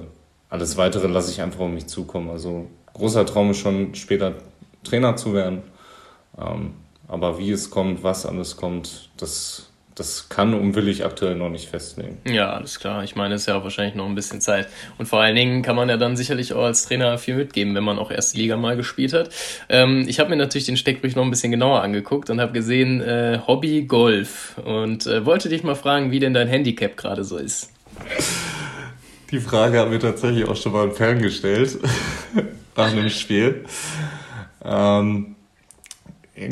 alles 0.49 0.77
Weitere 0.77 1.07
lasse 1.07 1.31
ich 1.31 1.41
einfach 1.41 1.61
um 1.61 1.75
mich 1.75 1.87
zukommen. 1.87 2.31
Also 2.31 2.67
großer 2.93 3.25
Traum 3.25 3.51
ist 3.51 3.59
schon 3.59 3.95
später 3.95 4.35
Trainer 4.85 5.17
zu 5.17 5.33
werden. 5.35 5.63
Ähm, 6.39 6.75
aber 7.09 7.39
wie 7.39 7.51
es 7.51 7.71
kommt, 7.71 8.03
was 8.03 8.25
alles 8.25 8.57
kommt, 8.57 9.11
das, 9.17 9.69
das 9.97 10.29
kann 10.29 10.55
und 10.55 10.77
will 10.77 10.89
ich 10.89 11.05
aktuell 11.05 11.35
noch 11.35 11.51
nicht 11.51 11.69
festlegen. 11.69 12.19
Ja, 12.25 12.53
alles 12.53 12.79
klar. 12.79 13.03
Ich 13.03 13.17
meine, 13.17 13.35
es 13.35 13.43
ist 13.43 13.47
ja 13.49 13.63
wahrscheinlich 13.63 13.97
noch 13.97 14.07
ein 14.07 14.15
bisschen 14.15 14.41
Zeit. 14.41 14.69
Und 14.99 15.07
vor 15.07 15.21
allen 15.21 15.35
Dingen 15.35 15.63
kann 15.63 15.77
man 15.77 15.89
ja 15.89 15.97
dann 15.97 16.17
sicherlich 16.17 16.53
auch 16.53 16.65
als 16.65 16.87
Trainer 16.87 17.19
viel 17.19 17.35
mitgeben, 17.35 17.75
wenn 17.75 17.85
man 17.85 17.99
auch 17.99 18.11
erste 18.11 18.39
Liga 18.39 18.57
mal 18.57 18.77
gespielt 18.77 19.13
hat. 19.13 19.31
Ähm, 19.69 20.05
ich 20.09 20.21
habe 20.21 20.31
mir 20.31 20.37
natürlich 20.37 20.67
den 20.67 20.77
Steckbrief 20.77 21.17
noch 21.17 21.25
ein 21.25 21.31
bisschen 21.31 21.51
genauer 21.51 21.83
angeguckt 21.83 22.31
und 22.31 22.41
habe 22.41 22.53
gesehen, 22.53 23.01
äh, 23.01 23.41
Hobby 23.47 23.83
Golf. 23.83 24.57
Und 24.65 25.07
äh, 25.07 25.27
wollte 25.27 25.49
dich 25.49 25.65
mal 25.65 25.75
fragen, 25.75 26.13
wie 26.13 26.21
denn 26.21 26.35
dein 26.35 26.49
Handicap 26.49 26.97
gerade 26.97 27.25
so 27.25 27.37
ist. 27.37 27.71
Die 29.31 29.39
Frage 29.39 29.79
hat 29.79 29.91
mir 29.91 30.01
tatsächlich 30.01 30.49
auch 30.49 30.57
schon 30.57 30.73
mal 30.73 30.89
ein 30.89 30.93
Fan 30.93 31.23
gestellt 31.23 31.79
nach 32.77 32.91
einem 32.91 33.11
Spiel. 33.11 33.65
Ähm, 34.65 35.37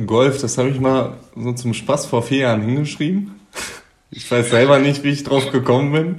Golf, 0.07 0.41
das 0.41 0.59
habe 0.59 0.69
ich 0.69 0.79
mal 0.79 1.15
so 1.35 1.53
zum 1.55 1.75
Spaß 1.75 2.07
vor 2.07 2.23
vier 2.23 2.41
Jahren 2.41 2.63
hingeschrieben. 2.63 3.41
Ich 4.11 4.31
weiß 4.31 4.51
selber 4.51 4.79
nicht, 4.79 5.03
wie 5.03 5.11
ich 5.11 5.25
drauf 5.25 5.51
gekommen 5.51 5.93
bin, 5.93 6.19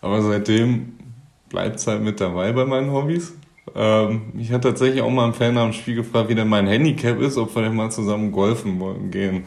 aber 0.00 0.22
seitdem 0.22 0.94
bleibt 1.48 1.76
es 1.76 1.86
halt 1.86 2.02
mit 2.02 2.20
dabei 2.20 2.52
bei 2.52 2.64
meinen 2.64 2.90
Hobbys. 2.90 3.34
Ähm, 3.74 4.32
ich 4.38 4.50
hatte 4.50 4.68
tatsächlich 4.68 5.02
auch 5.02 5.10
mal 5.10 5.24
einen 5.24 5.34
Fan 5.34 5.56
am 5.56 5.72
Spiel 5.72 5.94
gefragt, 5.94 6.28
wie 6.28 6.34
denn 6.34 6.48
mein 6.48 6.66
Handicap 6.66 7.20
ist, 7.20 7.36
ob 7.36 7.54
wir 7.54 7.62
denn 7.62 7.76
mal 7.76 7.90
zusammen 7.90 8.32
golfen 8.32 8.80
wollen 8.80 9.10
gehen. 9.12 9.44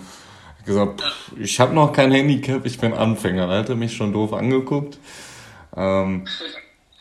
Ich 0.59 0.65
gesagt, 0.65 1.03
ich 1.37 1.59
habe 1.59 1.73
noch 1.73 1.91
kein 1.91 2.11
Handicap, 2.11 2.65
ich 2.65 2.79
bin 2.79 2.93
Anfänger. 2.93 3.47
Da 3.47 3.59
hat 3.59 3.69
er 3.69 3.75
mich 3.75 3.93
schon 3.93 4.13
doof 4.13 4.33
angeguckt. 4.33 4.99
Ähm, 5.75 6.25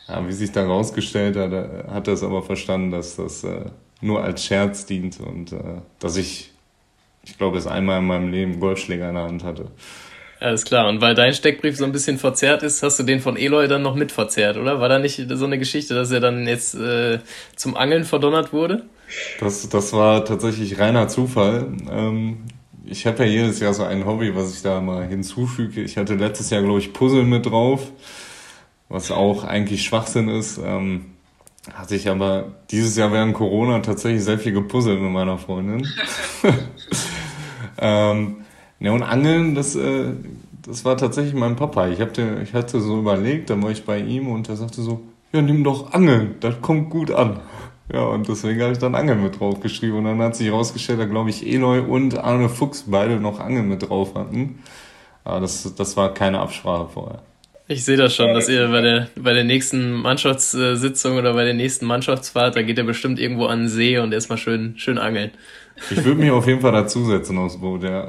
ja, 0.07 0.27
wie 0.27 0.33
sich 0.33 0.51
da 0.51 0.65
rausgestellt 0.65 1.35
hat, 1.35 1.51
hat 1.51 2.07
er 2.07 2.13
es 2.13 2.23
aber 2.23 2.41
verstanden, 2.41 2.91
dass 2.91 3.15
das 3.15 3.43
äh, 3.43 3.65
nur 4.01 4.23
als 4.23 4.43
Scherz 4.43 4.85
dient 4.85 5.19
und 5.19 5.51
äh, 5.51 5.81
dass 5.99 6.17
ich, 6.17 6.51
ich 7.23 7.37
glaube, 7.37 7.57
es 7.57 7.67
einmal 7.67 7.99
in 7.99 8.07
meinem 8.07 8.31
Leben 8.31 8.59
Golfschläger 8.59 9.09
in 9.09 9.15
der 9.15 9.25
Hand 9.25 9.43
hatte. 9.43 9.65
Alles 10.39 10.63
klar. 10.63 10.87
Und 10.87 11.01
weil 11.01 11.15
dein 11.15 11.33
Steckbrief 11.33 11.75
so 11.75 11.83
ein 11.83 11.91
bisschen 11.91 12.17
verzerrt 12.17 12.63
ist, 12.63 12.81
hast 12.81 12.97
du 12.97 13.03
den 13.03 13.19
von 13.19 13.35
Eloy 13.35 13.67
dann 13.67 13.81
noch 13.81 13.95
mit 13.95 14.11
verzerrt, 14.11 14.57
oder? 14.57 14.79
War 14.79 14.87
da 14.87 14.97
nicht 14.97 15.21
so 15.29 15.45
eine 15.45 15.59
Geschichte, 15.59 15.93
dass 15.95 16.11
er 16.11 16.21
dann 16.21 16.47
jetzt 16.47 16.75
äh, 16.75 17.19
zum 17.55 17.75
Angeln 17.75 18.05
verdonnert 18.05 18.53
wurde? 18.53 18.85
Das, 19.39 19.67
das 19.67 19.91
war 19.91 20.23
tatsächlich 20.23 20.79
reiner 20.79 21.09
Zufall. 21.09 21.67
Ähm, 21.91 22.45
ich 22.85 23.05
habe 23.05 23.25
ja 23.25 23.29
jedes 23.29 23.59
Jahr 23.59 23.73
so 23.73 23.83
ein 23.83 24.05
Hobby, 24.05 24.33
was 24.33 24.53
ich 24.53 24.61
da 24.61 24.79
mal 24.79 25.05
hinzufüge. 25.05 25.81
Ich 25.81 25.97
hatte 25.97 26.15
letztes 26.15 26.49
Jahr, 26.51 26.63
glaube 26.63 26.79
ich, 26.79 26.93
Puzzle 26.93 27.23
mit 27.23 27.45
drauf 27.45 27.91
was 28.89 29.11
auch 29.11 29.43
eigentlich 29.43 29.83
Schwachsinn 29.83 30.27
ist. 30.27 30.59
Ähm, 30.63 31.05
hatte 31.73 31.95
ich 31.95 32.09
aber 32.09 32.45
dieses 32.71 32.95
Jahr 32.95 33.11
während 33.11 33.33
Corona 33.33 33.79
tatsächlich 33.79 34.23
sehr 34.23 34.39
viel 34.39 34.53
gepuzzelt 34.53 34.99
mit 34.99 35.11
meiner 35.11 35.37
Freundin. 35.37 35.87
ähm, 37.77 38.37
ne, 38.79 38.91
und 38.91 39.03
Angeln, 39.03 39.55
das, 39.55 39.75
äh, 39.75 40.13
das 40.63 40.85
war 40.85 40.97
tatsächlich 40.97 41.33
mein 41.33 41.55
Papa. 41.55 41.87
Ich, 41.89 42.01
hab 42.01 42.13
den, 42.13 42.41
ich 42.41 42.53
hatte 42.53 42.79
so 42.81 42.99
überlegt, 42.99 43.49
dann 43.49 43.61
war 43.61 43.71
ich 43.71 43.85
bei 43.85 43.99
ihm 43.99 44.27
und 44.27 44.49
er 44.49 44.55
sagte 44.55 44.81
so, 44.81 45.01
ja, 45.31 45.41
nimm 45.41 45.63
doch 45.63 45.93
Angeln, 45.93 46.35
das 46.39 46.59
kommt 46.61 46.89
gut 46.89 47.11
an. 47.11 47.39
Ja, 47.91 48.03
und 48.03 48.27
deswegen 48.27 48.61
habe 48.61 48.71
ich 48.71 48.77
dann 48.77 48.95
Angeln 48.95 49.21
mit 49.23 49.39
drauf 49.39 49.59
geschrieben. 49.59 49.97
Und 49.97 50.05
dann 50.05 50.21
hat 50.21 50.35
sich 50.35 50.47
herausgestellt, 50.47 50.99
dass, 50.99 51.09
glaube 51.09 51.29
ich, 51.31 51.45
Eloy 51.45 51.79
und 51.79 52.17
Arne 52.17 52.49
Fuchs 52.49 52.85
beide 52.87 53.19
noch 53.19 53.39
Angeln 53.39 53.67
mit 53.67 53.89
drauf 53.89 54.13
hatten. 54.15 54.59
Aber 55.23 55.39
das, 55.39 55.73
das 55.75 55.97
war 55.97 56.13
keine 56.13 56.39
Absprache 56.39 56.87
vorher. 56.93 57.21
Ich 57.71 57.85
sehe 57.85 57.97
das 57.97 58.15
schon, 58.15 58.33
dass 58.33 58.49
ihr 58.49 58.67
bei 58.69 58.81
der, 58.81 59.09
bei 59.15 59.31
der 59.31 59.43
nächsten 59.43 59.91
Mannschaftssitzung 59.91 61.17
oder 61.17 61.35
bei 61.35 61.45
der 61.45 61.53
nächsten 61.53 61.85
Mannschaftsfahrt, 61.85 62.55
da 62.55 62.63
geht 62.63 62.79
ihr 62.79 62.83
bestimmt 62.83 63.19
irgendwo 63.19 63.45
an 63.45 63.59
den 63.59 63.67
See 63.67 63.99
und 63.99 64.11
erstmal 64.11 64.39
schön, 64.39 64.73
schön 64.77 64.97
angeln. 64.97 65.29
Ich 65.91 66.03
würde 66.03 66.19
mich 66.19 66.31
auf 66.31 66.47
jeden 66.47 66.61
Fall 66.61 66.71
dazusetzen 66.71 67.37
aufs 67.37 67.57
Boot, 67.61 67.83
ja. 67.83 68.07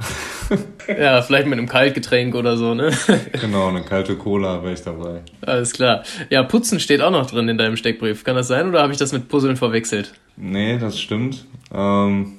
Ja, 0.88 1.20
vielleicht 1.20 1.46
mit 1.46 1.59
einem 1.59 1.68
Kaltgetränk 1.68 2.35
oder 2.35 2.57
so, 2.57 2.73
ne? 2.73 2.90
Genau, 3.38 3.68
eine 3.68 3.83
kalte 3.83 4.16
Cola 4.16 4.62
wäre 4.62 4.73
ich 4.73 4.83
dabei. 4.83 5.20
Alles 5.42 5.75
klar. 5.75 6.05
Ja, 6.31 6.42
Putzen 6.42 6.81
steht 6.81 7.03
auch 7.03 7.11
noch 7.11 7.31
drin 7.31 7.46
in 7.51 7.59
deinem 7.59 7.77
Steckbrief. 7.77 8.25
Kann 8.25 8.37
das 8.37 8.49
sein 8.49 8.66
oder 8.66 8.81
habe 8.81 8.92
ich 8.92 8.99
das 8.99 9.12
mit 9.12 9.29
Puzzeln 9.29 9.57
verwechselt? 9.59 10.14
Nee, 10.38 10.79
das 10.79 10.99
stimmt. 10.99 11.44
Ähm, 11.73 12.38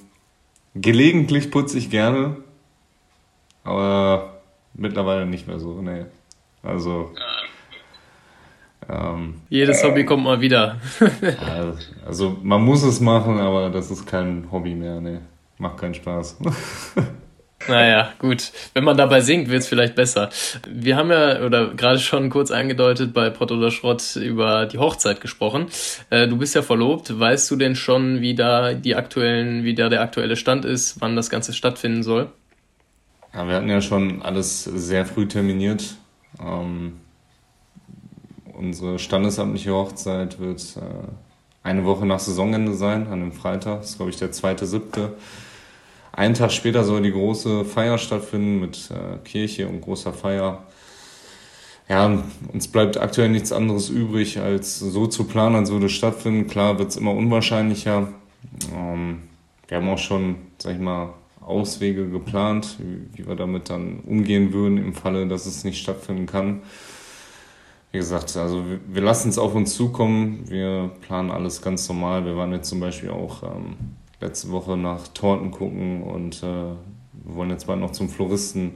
gelegentlich 0.73 1.51
putze 1.51 1.77
ich 1.77 1.91
gerne. 1.91 2.37
aber 3.63 4.41
mittlerweile 4.73 5.27
nicht 5.27 5.47
mehr 5.47 5.59
so, 5.59 5.83
nee. 5.83 6.05
Also. 6.63 7.11
Ähm, 8.89 9.41
Jedes 9.49 9.83
Hobby 9.83 10.05
kommt 10.05 10.23
mal 10.23 10.41
wieder. 10.41 10.77
also, 12.05 12.37
man 12.41 12.61
muss 12.61 12.83
es 12.83 12.99
machen, 12.99 13.39
aber 13.39 13.69
das 13.69 13.91
ist 13.91 14.05
kein 14.05 14.51
Hobby 14.51 14.75
mehr, 14.75 15.01
nee. 15.01 15.19
Macht 15.57 15.77
keinen 15.77 15.93
Spaß. 15.93 16.37
Naja, 17.67 18.13
gut. 18.19 18.51
Wenn 18.73 18.83
man 18.83 18.97
dabei 18.97 19.21
singt, 19.21 19.49
wird 19.49 19.61
es 19.61 19.67
vielleicht 19.67 19.95
besser. 19.95 20.29
Wir 20.67 20.95
haben 20.95 21.11
ja, 21.11 21.41
oder 21.43 21.73
gerade 21.73 21.99
schon 21.99 22.29
kurz 22.29 22.51
angedeutet, 22.51 23.13
bei 23.13 23.29
Pott 23.29 23.51
oder 23.51 23.71
Schrott 23.71 24.15
über 24.15 24.65
die 24.65 24.77
Hochzeit 24.77 25.21
gesprochen. 25.21 25.67
Äh, 26.09 26.27
du 26.27 26.37
bist 26.37 26.55
ja 26.55 26.61
verlobt. 26.61 27.19
Weißt 27.19 27.49
du 27.51 27.55
denn 27.55 27.75
schon, 27.75 28.21
wie 28.21 28.35
da 28.35 28.73
die 28.73 28.95
aktuellen, 28.95 29.63
wie 29.63 29.75
da 29.75 29.89
der 29.89 30.01
aktuelle 30.01 30.35
Stand 30.35 30.65
ist, 30.65 31.01
wann 31.01 31.15
das 31.15 31.29
Ganze 31.29 31.53
stattfinden 31.53 32.03
soll? 32.03 32.29
Ja, 33.33 33.47
wir 33.47 33.55
hatten 33.55 33.69
ja 33.69 33.81
schon 33.81 34.21
alles 34.21 34.63
sehr 34.63 35.05
früh 35.05 35.27
terminiert. 35.27 35.95
Ähm, 36.39 36.99
unsere 38.53 38.99
standesamtliche 38.99 39.73
Hochzeit 39.73 40.39
wird 40.39 40.77
äh, 40.77 41.07
eine 41.63 41.85
Woche 41.85 42.05
nach 42.05 42.19
Saisonende 42.19 42.73
sein, 42.73 43.07
an 43.07 43.19
dem 43.19 43.31
Freitag. 43.31 43.81
Das 43.81 43.91
ist, 43.91 43.95
glaube 43.97 44.11
ich, 44.11 44.17
der 44.17 44.31
zweite, 44.31 44.65
siebte. 44.65 45.13
Einen 46.11 46.33
Tag 46.33 46.51
später 46.51 46.83
soll 46.83 47.01
die 47.01 47.11
große 47.11 47.65
Feier 47.65 47.97
stattfinden 47.97 48.59
mit 48.59 48.89
äh, 48.91 49.17
Kirche 49.23 49.67
und 49.67 49.81
großer 49.81 50.13
Feier. 50.13 50.63
Ja, 51.87 52.23
uns 52.53 52.67
bleibt 52.67 52.97
aktuell 52.97 53.29
nichts 53.29 53.51
anderes 53.51 53.89
übrig, 53.89 54.39
als 54.39 54.79
so 54.79 55.07
zu 55.07 55.25
planen, 55.25 55.55
als 55.55 55.71
würde 55.71 55.87
es 55.87 55.91
stattfinden. 55.91 56.47
Klar 56.47 56.79
wird 56.79 56.89
es 56.89 56.97
immer 56.97 57.13
unwahrscheinlicher. 57.13 58.09
Ähm, 58.75 59.23
wir 59.67 59.77
haben 59.77 59.89
auch 59.89 59.97
schon, 59.97 60.35
sag 60.57 60.75
ich 60.75 60.79
mal, 60.79 61.13
Auswege 61.41 62.09
geplant, 62.09 62.77
wie, 63.13 63.25
wir 63.27 63.35
damit 63.35 63.69
dann 63.69 63.99
umgehen 64.01 64.53
würden 64.53 64.77
im 64.77 64.93
Falle, 64.93 65.27
dass 65.27 65.45
es 65.45 65.63
nicht 65.63 65.81
stattfinden 65.81 66.25
kann. 66.25 66.61
Wie 67.91 67.97
gesagt, 67.97 68.37
also 68.37 68.69
wir, 68.69 68.79
wir 68.87 69.01
lassen 69.01 69.29
es 69.29 69.37
auf 69.37 69.53
uns 69.53 69.75
zukommen. 69.75 70.49
Wir 70.49 70.91
planen 71.01 71.31
alles 71.31 71.61
ganz 71.61 71.87
normal. 71.89 72.25
Wir 72.25 72.37
waren 72.37 72.51
jetzt 72.53 72.69
zum 72.69 72.79
Beispiel 72.79 73.09
auch 73.09 73.43
ähm, 73.43 73.75
letzte 74.21 74.51
Woche 74.51 74.77
nach 74.77 75.07
Torten 75.09 75.51
gucken 75.51 76.03
und 76.03 76.41
äh, 76.43 76.45
wir 76.45 77.35
wollen 77.35 77.49
jetzt 77.49 77.67
bald 77.67 77.79
noch 77.79 77.91
zum 77.91 78.09
Floristen. 78.09 78.73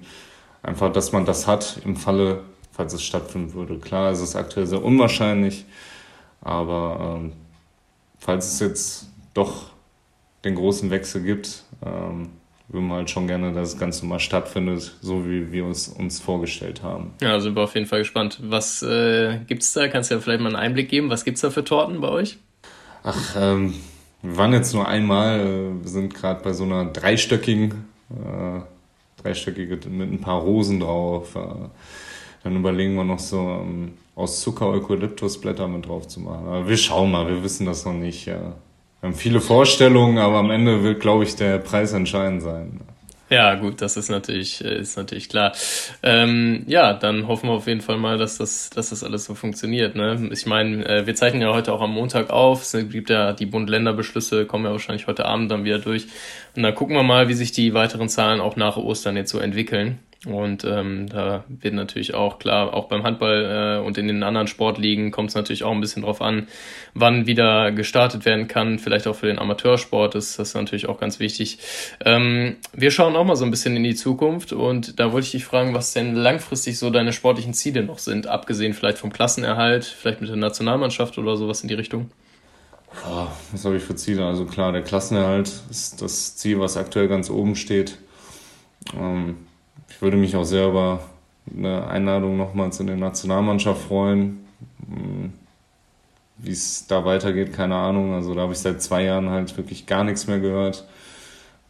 Einfach, 0.63 0.91
dass 0.91 1.12
man 1.12 1.25
das 1.25 1.47
hat 1.47 1.80
im 1.86 1.95
Falle, 1.95 2.43
falls 2.71 2.93
es 2.93 3.04
stattfinden 3.04 3.54
würde. 3.54 3.78
Klar, 3.80 4.12
es 4.12 4.19
ist 4.19 4.36
aktuell 4.36 4.65
sehr 4.65 4.84
unwahrscheinlich, 4.84 5.65
aber 6.41 7.19
ähm, 7.19 7.34
falls 8.17 8.54
es 8.54 8.60
jetzt 8.60 9.10
doch 9.34 9.71
den 10.43 10.56
großen 10.56 10.89
Wechsel 10.89 11.23
gibt, 11.23 11.63
ähm, 11.86 12.30
würden 12.67 12.88
wir 12.88 12.95
halt 12.95 13.10
schon 13.10 13.28
gerne, 13.28 13.54
dass 13.54 13.71
das 13.71 13.80
Ganze 13.80 14.06
mal 14.06 14.19
stattfindet, 14.19 14.95
so 15.01 15.25
wie 15.25 15.51
wir 15.51 15.65
es 15.67 15.88
uns 15.88 16.19
vorgestellt 16.19 16.82
haben. 16.84 17.13
Ja, 17.21 17.39
sind 17.39 17.56
wir 17.56 17.63
auf 17.63 17.75
jeden 17.75 17.88
Fall 17.88 17.99
gespannt. 17.99 18.39
Was 18.43 18.82
äh, 18.82 19.39
es 19.47 19.73
da? 19.73 19.88
Kannst 19.88 20.10
du 20.10 20.15
ja 20.15 20.21
vielleicht 20.21 20.41
mal 20.41 20.47
einen 20.47 20.56
Einblick 20.56 20.89
geben? 20.89 21.10
Was 21.10 21.25
gibt 21.25 21.36
es 21.36 21.41
da 21.41 21.51
für 21.51 21.63
Torten 21.63 22.01
bei 22.01 22.10
euch? 22.10 22.38
Ach, 23.04 23.36
ähm, 23.38 23.75
wir 24.23 24.38
waren 24.38 24.54
jetzt 24.54 24.73
nur 24.73 24.88
einmal, 24.88 25.39
äh, 25.39 25.84
wir 25.84 25.89
sind 25.89 26.13
gerade 26.13 26.43
bei 26.43 26.54
so 26.54 26.63
einer 26.63 26.86
dreistöckigen, 26.86 27.86
äh, 28.10 29.21
dreistöckige 29.21 29.88
mit 29.89 30.12
ein 30.12 30.21
paar 30.21 30.41
Rosen 30.41 30.80
drauf. 30.80 31.36
Äh, 31.36 31.69
dann 32.43 32.56
überlegen 32.56 32.95
wir 32.95 33.04
noch 33.04 33.19
so 33.19 33.39
ähm, 33.39 33.93
aus 34.15 34.41
Zucker 34.41 34.67
Eukalyptusblätter 34.67 35.67
mit 35.67 35.88
drauf 35.88 36.08
zu 36.08 36.19
machen. 36.19 36.47
Aber 36.47 36.67
wir 36.67 36.78
schauen 36.78 37.12
mal, 37.12 37.28
wir 37.28 37.43
wissen 37.43 37.65
das 37.65 37.86
noch 37.86 37.93
nicht. 37.93 38.25
Ja. 38.25 38.54
Wir 39.06 39.12
haben 39.12 39.20
viele 39.20 39.39
Vorstellungen, 39.39 40.18
aber 40.18 40.38
am 40.38 40.50
Ende 40.50 40.82
wird, 40.82 41.00
glaube 41.00 41.26
ich, 41.26 41.36
der 41.36 41.60
Preis 41.60 41.94
entscheidend 41.94 42.41
sein. 42.41 42.80
Ja, 43.30 43.54
gut, 43.54 43.80
das 43.80 43.98
ist 43.98 44.10
natürlich, 44.10 44.65
äh, 44.65 44.80
ist 44.80 44.98
natürlich 44.98 45.30
klar. 45.30 45.52
Ähm, 46.02 46.63
ja, 46.65 46.91
dann 46.94 47.28
hoffen 47.28 47.50
wir 47.50 47.54
auf 47.54 47.68
jeden 47.68 47.82
Fall 47.82 47.98
mal, 47.98 48.18
dass 48.18 48.39
das, 48.39 48.72
dass 48.72 48.89
das 48.89 49.04
alles 49.04 49.26
so 49.26 49.36
funktioniert. 49.36 49.96
Ne? 49.96 50.30
Ich 50.32 50.48
meine, 50.48 50.84
äh, 50.88 51.06
wir 51.06 51.13
zeichnen 51.13 51.44
ja 51.44 51.54
heute 51.54 51.72
auch 51.72 51.82
am 51.82 51.91
Montag 51.91 52.32
auf. 52.32 52.63
Es 52.63 52.72
gibt 52.89 53.12
ja 53.12 53.34
die 53.34 53.46
Bund-Länder-Beschlüsse, 53.46 54.48
kommen 54.48 54.65
ja 54.65 54.72
wahrscheinlich 54.72 55.06
heute 55.06 55.26
Abend 55.26 55.52
dann 55.52 55.65
wieder 55.65 55.78
durch. 55.78 56.08
Und 56.56 56.63
dann 56.63 56.74
gucken 56.74 56.96
wir 56.96 57.04
mal, 57.04 57.28
wie 57.28 57.36
sich 57.36 57.52
die 57.52 57.76
weiteren 57.76 58.10
Zahlen 58.10 58.41
auch 58.41 58.56
nach 58.56 58.76
Ostern 58.76 59.18
jetzt 59.18 59.30
so 59.30 59.38
entwickeln. 59.38 60.00
Und 60.26 60.64
ähm, 60.64 61.08
da 61.08 61.44
wird 61.48 61.76
natürlich 61.76 62.16
auch 62.16 62.40
klar, 62.40 62.74
auch 62.74 62.88
beim 62.88 63.04
Handball 63.04 63.80
äh, 63.82 63.86
und 63.86 63.98
in 63.98 64.08
den 64.08 64.24
anderen 64.24 64.48
Sportligen 64.48 65.12
kommt 65.12 65.30
es 65.30 65.36
natürlich 65.36 65.64
auch 65.64 65.72
ein 65.72 65.82
bisschen 65.82 66.02
drauf 66.02 66.22
an, 66.22 66.48
wann 66.96 67.28
wieder 67.28 67.72
gestartet 67.72 68.26
werden 68.26 68.48
kann. 68.48 68.80
Vielleicht 68.80 69.08
auch 69.08 69.16
für 69.16 69.28
den 69.28 69.38
Amateursport 69.38 70.16
ist 70.16 70.40
das 70.40 70.56
natürlich 70.56 70.90
auch 70.90 71.00
ganz 71.00 71.20
wichtig. 71.20 71.60
Ähm, 72.04 72.56
wir 72.74 72.90
schauen 72.90 73.16
auch 73.16 73.24
mal 73.24 73.36
so 73.36 73.46
ein 73.46 73.52
bisschen 73.52 73.76
in 73.76 73.84
die 73.84 73.96
Zukunft 73.96 74.52
und 74.52 75.00
da 75.00 75.12
wollte 75.12 75.26
ich 75.26 75.32
dich 75.32 75.46
fragen, 75.46 75.76
was 75.76 75.94
denn 75.94 76.16
langfristig 76.16 76.80
so 76.80 76.90
deine 76.90 77.14
sportlichen 77.14 77.54
Ziele 77.54 77.84
noch 77.84 78.00
sind, 78.00 78.26
abgesehen 78.26 78.74
vielleicht 78.74 78.98
vom 78.98 79.14
Klassenerhalt, 79.14 79.86
vielleicht 79.86 80.22
mit 80.22 80.30
der 80.30 80.38
Nationalmannschaft 80.38 81.20
oder 81.20 81.38
sowas 81.38 81.62
in 81.62 81.68
die 81.68 81.76
Richtung. 81.76 82.10
was 83.52 83.64
habe 83.64 83.78
ich 83.78 83.84
für 83.84 83.96
Ziele? 83.96 84.26
Also 84.26 84.46
klar, 84.46 84.72
der 84.72 84.82
Klassenerhalt 84.82 85.52
ist 85.70 86.02
das 86.02 86.36
Ziel, 86.36 86.60
was 86.60 86.78
aktuell 86.78 87.08
ganz 87.08 87.30
oben 87.30 87.56
steht. 87.56 88.00
Ähm, 88.98 89.45
ich 89.96 90.02
würde 90.02 90.18
mich 90.18 90.36
auch 90.36 90.44
sehr 90.44 90.68
über 90.68 91.00
eine 91.56 91.88
Einladung 91.88 92.36
nochmals 92.36 92.82
in 92.82 92.88
die 92.88 92.96
Nationalmannschaft 92.96 93.82
freuen. 93.82 94.46
Hm, 94.90 95.32
wie 96.38 96.52
es 96.52 96.86
da 96.88 97.06
weitergeht, 97.06 97.54
keine 97.54 97.76
Ahnung. 97.76 98.14
Also 98.14 98.36
da 98.36 98.42
habe 98.42 98.52
ich 98.52 98.60
seit 98.60 98.82
zwei 98.82 99.04
Jahren 99.04 99.30
halt 99.30 99.56
wirklich 99.56 99.86
gar 99.86 100.04
nichts 100.04 100.28
mehr 100.28 100.40
gehört. 100.40 100.86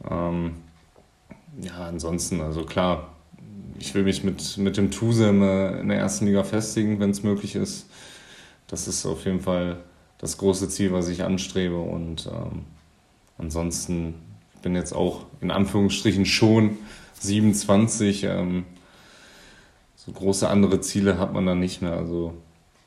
Ähm, 0.10 0.56
ja, 1.62 1.88
ansonsten, 1.88 2.42
also 2.42 2.66
klar, 2.66 3.10
ich 3.78 3.94
will 3.94 4.02
mich 4.04 4.24
mit, 4.24 4.58
mit 4.58 4.76
dem 4.76 4.90
Tusem 4.90 5.44
in 5.44 5.90
der 5.90 6.00
ersten 6.00 6.26
Liga 6.26 6.44
festigen, 6.44 7.00
wenn 7.00 7.12
es 7.12 7.22
möglich 7.22 7.54
ist. 7.54 7.88
Das 8.66 8.88
ist 8.88 9.06
auf 9.06 9.26
jeden 9.26 9.42
Fall 9.42 9.78
das 10.18 10.40
große 10.40 10.68
Ziel, 10.70 10.92
was 10.92 11.10
ich 11.10 11.24
anstrebe. 11.24 11.78
Und 11.78 12.26
ähm, 12.26 12.64
ansonsten 13.38 14.16
bin 14.64 14.74
jetzt 14.74 14.94
auch 14.94 15.26
in 15.42 15.52
Anführungsstrichen 15.52 16.26
schon 16.26 16.80
27. 17.26 18.24
Ähm, 18.24 18.66
so 19.96 20.12
große 20.12 20.48
andere 20.48 20.82
Ziele 20.82 21.18
hat 21.18 21.34
man 21.34 21.46
dann 21.46 21.60
nicht 21.60 21.82
mehr. 21.82 21.94
Also 21.94 22.34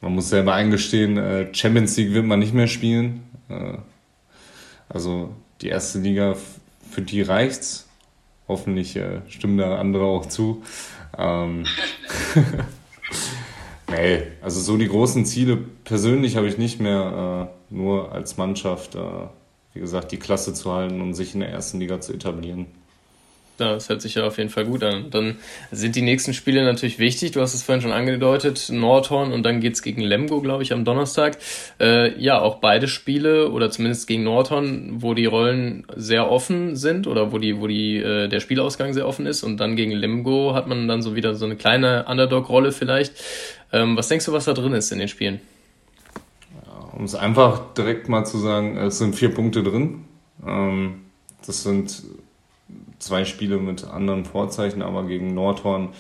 man 0.01 0.15
muss 0.15 0.29
selber 0.29 0.55
eingestehen, 0.55 1.17
äh, 1.17 1.53
Champions 1.53 1.97
League 1.97 2.13
wird 2.13 2.25
man 2.25 2.39
nicht 2.39 2.55
mehr 2.55 2.69
spielen. 2.69 3.23
Äh, 3.49 3.79
also 4.89 5.35
die 5.61 5.69
erste 5.69 5.99
Liga, 5.99 6.37
für 6.91 7.03
die 7.03 7.23
reicht's. 7.23 7.89
Hoffentlich 8.47 8.97
äh, 8.97 9.21
stimmen 9.29 9.59
da 9.59 9.79
andere 9.79 10.05
auch 10.05 10.27
zu. 10.27 10.63
Ähm, 11.19 11.67
nee, 13.91 14.23
also 14.41 14.61
so 14.61 14.77
die 14.79 14.89
großen 14.89 15.27
Ziele 15.27 15.57
persönlich 15.57 16.37
habe 16.37 16.49
ich 16.49 16.57
nicht 16.57 16.81
mehr, 16.81 17.51
äh, 17.71 17.75
nur 17.75 18.13
als 18.13 18.39
Mannschaft, 18.39 18.95
äh, 18.95 19.01
wie 19.75 19.81
gesagt, 19.81 20.13
die 20.13 20.17
Klasse 20.19 20.55
zu 20.55 20.73
halten 20.73 21.03
und 21.03 21.13
sich 21.13 21.35
in 21.35 21.41
der 21.41 21.51
ersten 21.51 21.79
Liga 21.79 22.01
zu 22.01 22.15
etablieren. 22.15 22.67
Das 23.59 23.89
hört 23.89 24.01
sich 24.01 24.15
ja 24.15 24.25
auf 24.25 24.39
jeden 24.39 24.51
Fall 24.51 24.65
gut 24.65 24.85
an. 24.85 25.11
Dann 25.11 25.37
sind 25.73 25.97
die 25.97 26.03
nächsten 26.03 26.33
Spiele 26.33 26.65
natürlich 26.65 27.01
wichtig. 27.01 27.33
Du 27.33 27.41
hast 27.41 27.55
es 27.55 27.65
vorhin 27.65 27.83
schon 27.83 27.91
angedeutet, 27.91 28.69
Nordhorn 28.71 29.33
und 29.33 29.43
dann 29.43 29.61
geht's 29.61 29.83
gegen 29.83 30.01
Lemgo, 30.01 30.41
glaube 30.41 30.63
ich, 30.63 30.73
am 30.73 30.85
Donnerstag. 30.85 31.39
Äh, 31.81 32.17
ja, 32.21 32.41
auch 32.41 32.61
beide 32.61 32.87
Spiele 32.87 33.51
oder 33.51 33.69
zumindest 33.71 34.07
gegen 34.07 34.23
Nordhorn, 34.23 35.03
wo 35.03 35.13
die 35.13 35.27
Rollen 35.27 35.85
sehr 35.97 36.31
offen 36.31 36.77
sind 36.77 37.09
oder 37.09 37.33
wo 37.33 37.39
die, 37.39 37.61
wo 37.61 37.67
die, 37.67 37.97
äh, 37.97 38.29
der 38.29 38.39
Spielausgang 38.39 38.95
sehr 38.95 39.09
offen 39.09 39.27
ist 39.27 39.43
und 39.43 39.59
dann 39.59 39.75
gegen 39.75 39.91
Lemgo 39.91 40.55
hat 40.55 40.69
man 40.69 40.87
dann 40.87 41.03
so 41.03 41.17
wieder 41.17 41.35
so 41.35 41.45
eine 41.45 41.57
kleine 41.57 42.05
Underdog-Rolle 42.07 42.71
vielleicht. 42.71 43.15
Ähm, 43.73 43.97
was 43.97 44.07
denkst 44.07 44.25
du, 44.27 44.33
was 44.33 44.45
da 44.45 44.53
drin 44.53 44.73
ist 44.73 44.93
in 44.93 45.01
den 45.01 45.09
Spielen? 45.09 45.41
Um 46.97 47.05
es 47.05 47.17
einfach 47.17 47.75
direkt 47.75 48.09
mal 48.09 48.25
zu 48.25 48.39
sagen, 48.39 48.77
es 48.77 48.99
sind 48.99 49.17
vier 49.17 49.35
Punkte 49.35 49.65
drin. 49.65 50.05
Ähm, 50.47 51.01
das 51.45 51.65
sind 51.65 52.05
zwei 52.99 53.25
Spiele 53.25 53.59
mit 53.59 53.85
anderen 53.85 54.25
Vorzeichen, 54.25 54.83
aber 54.83 55.05
gegen 55.05 55.35
Nordhorn 55.35 55.91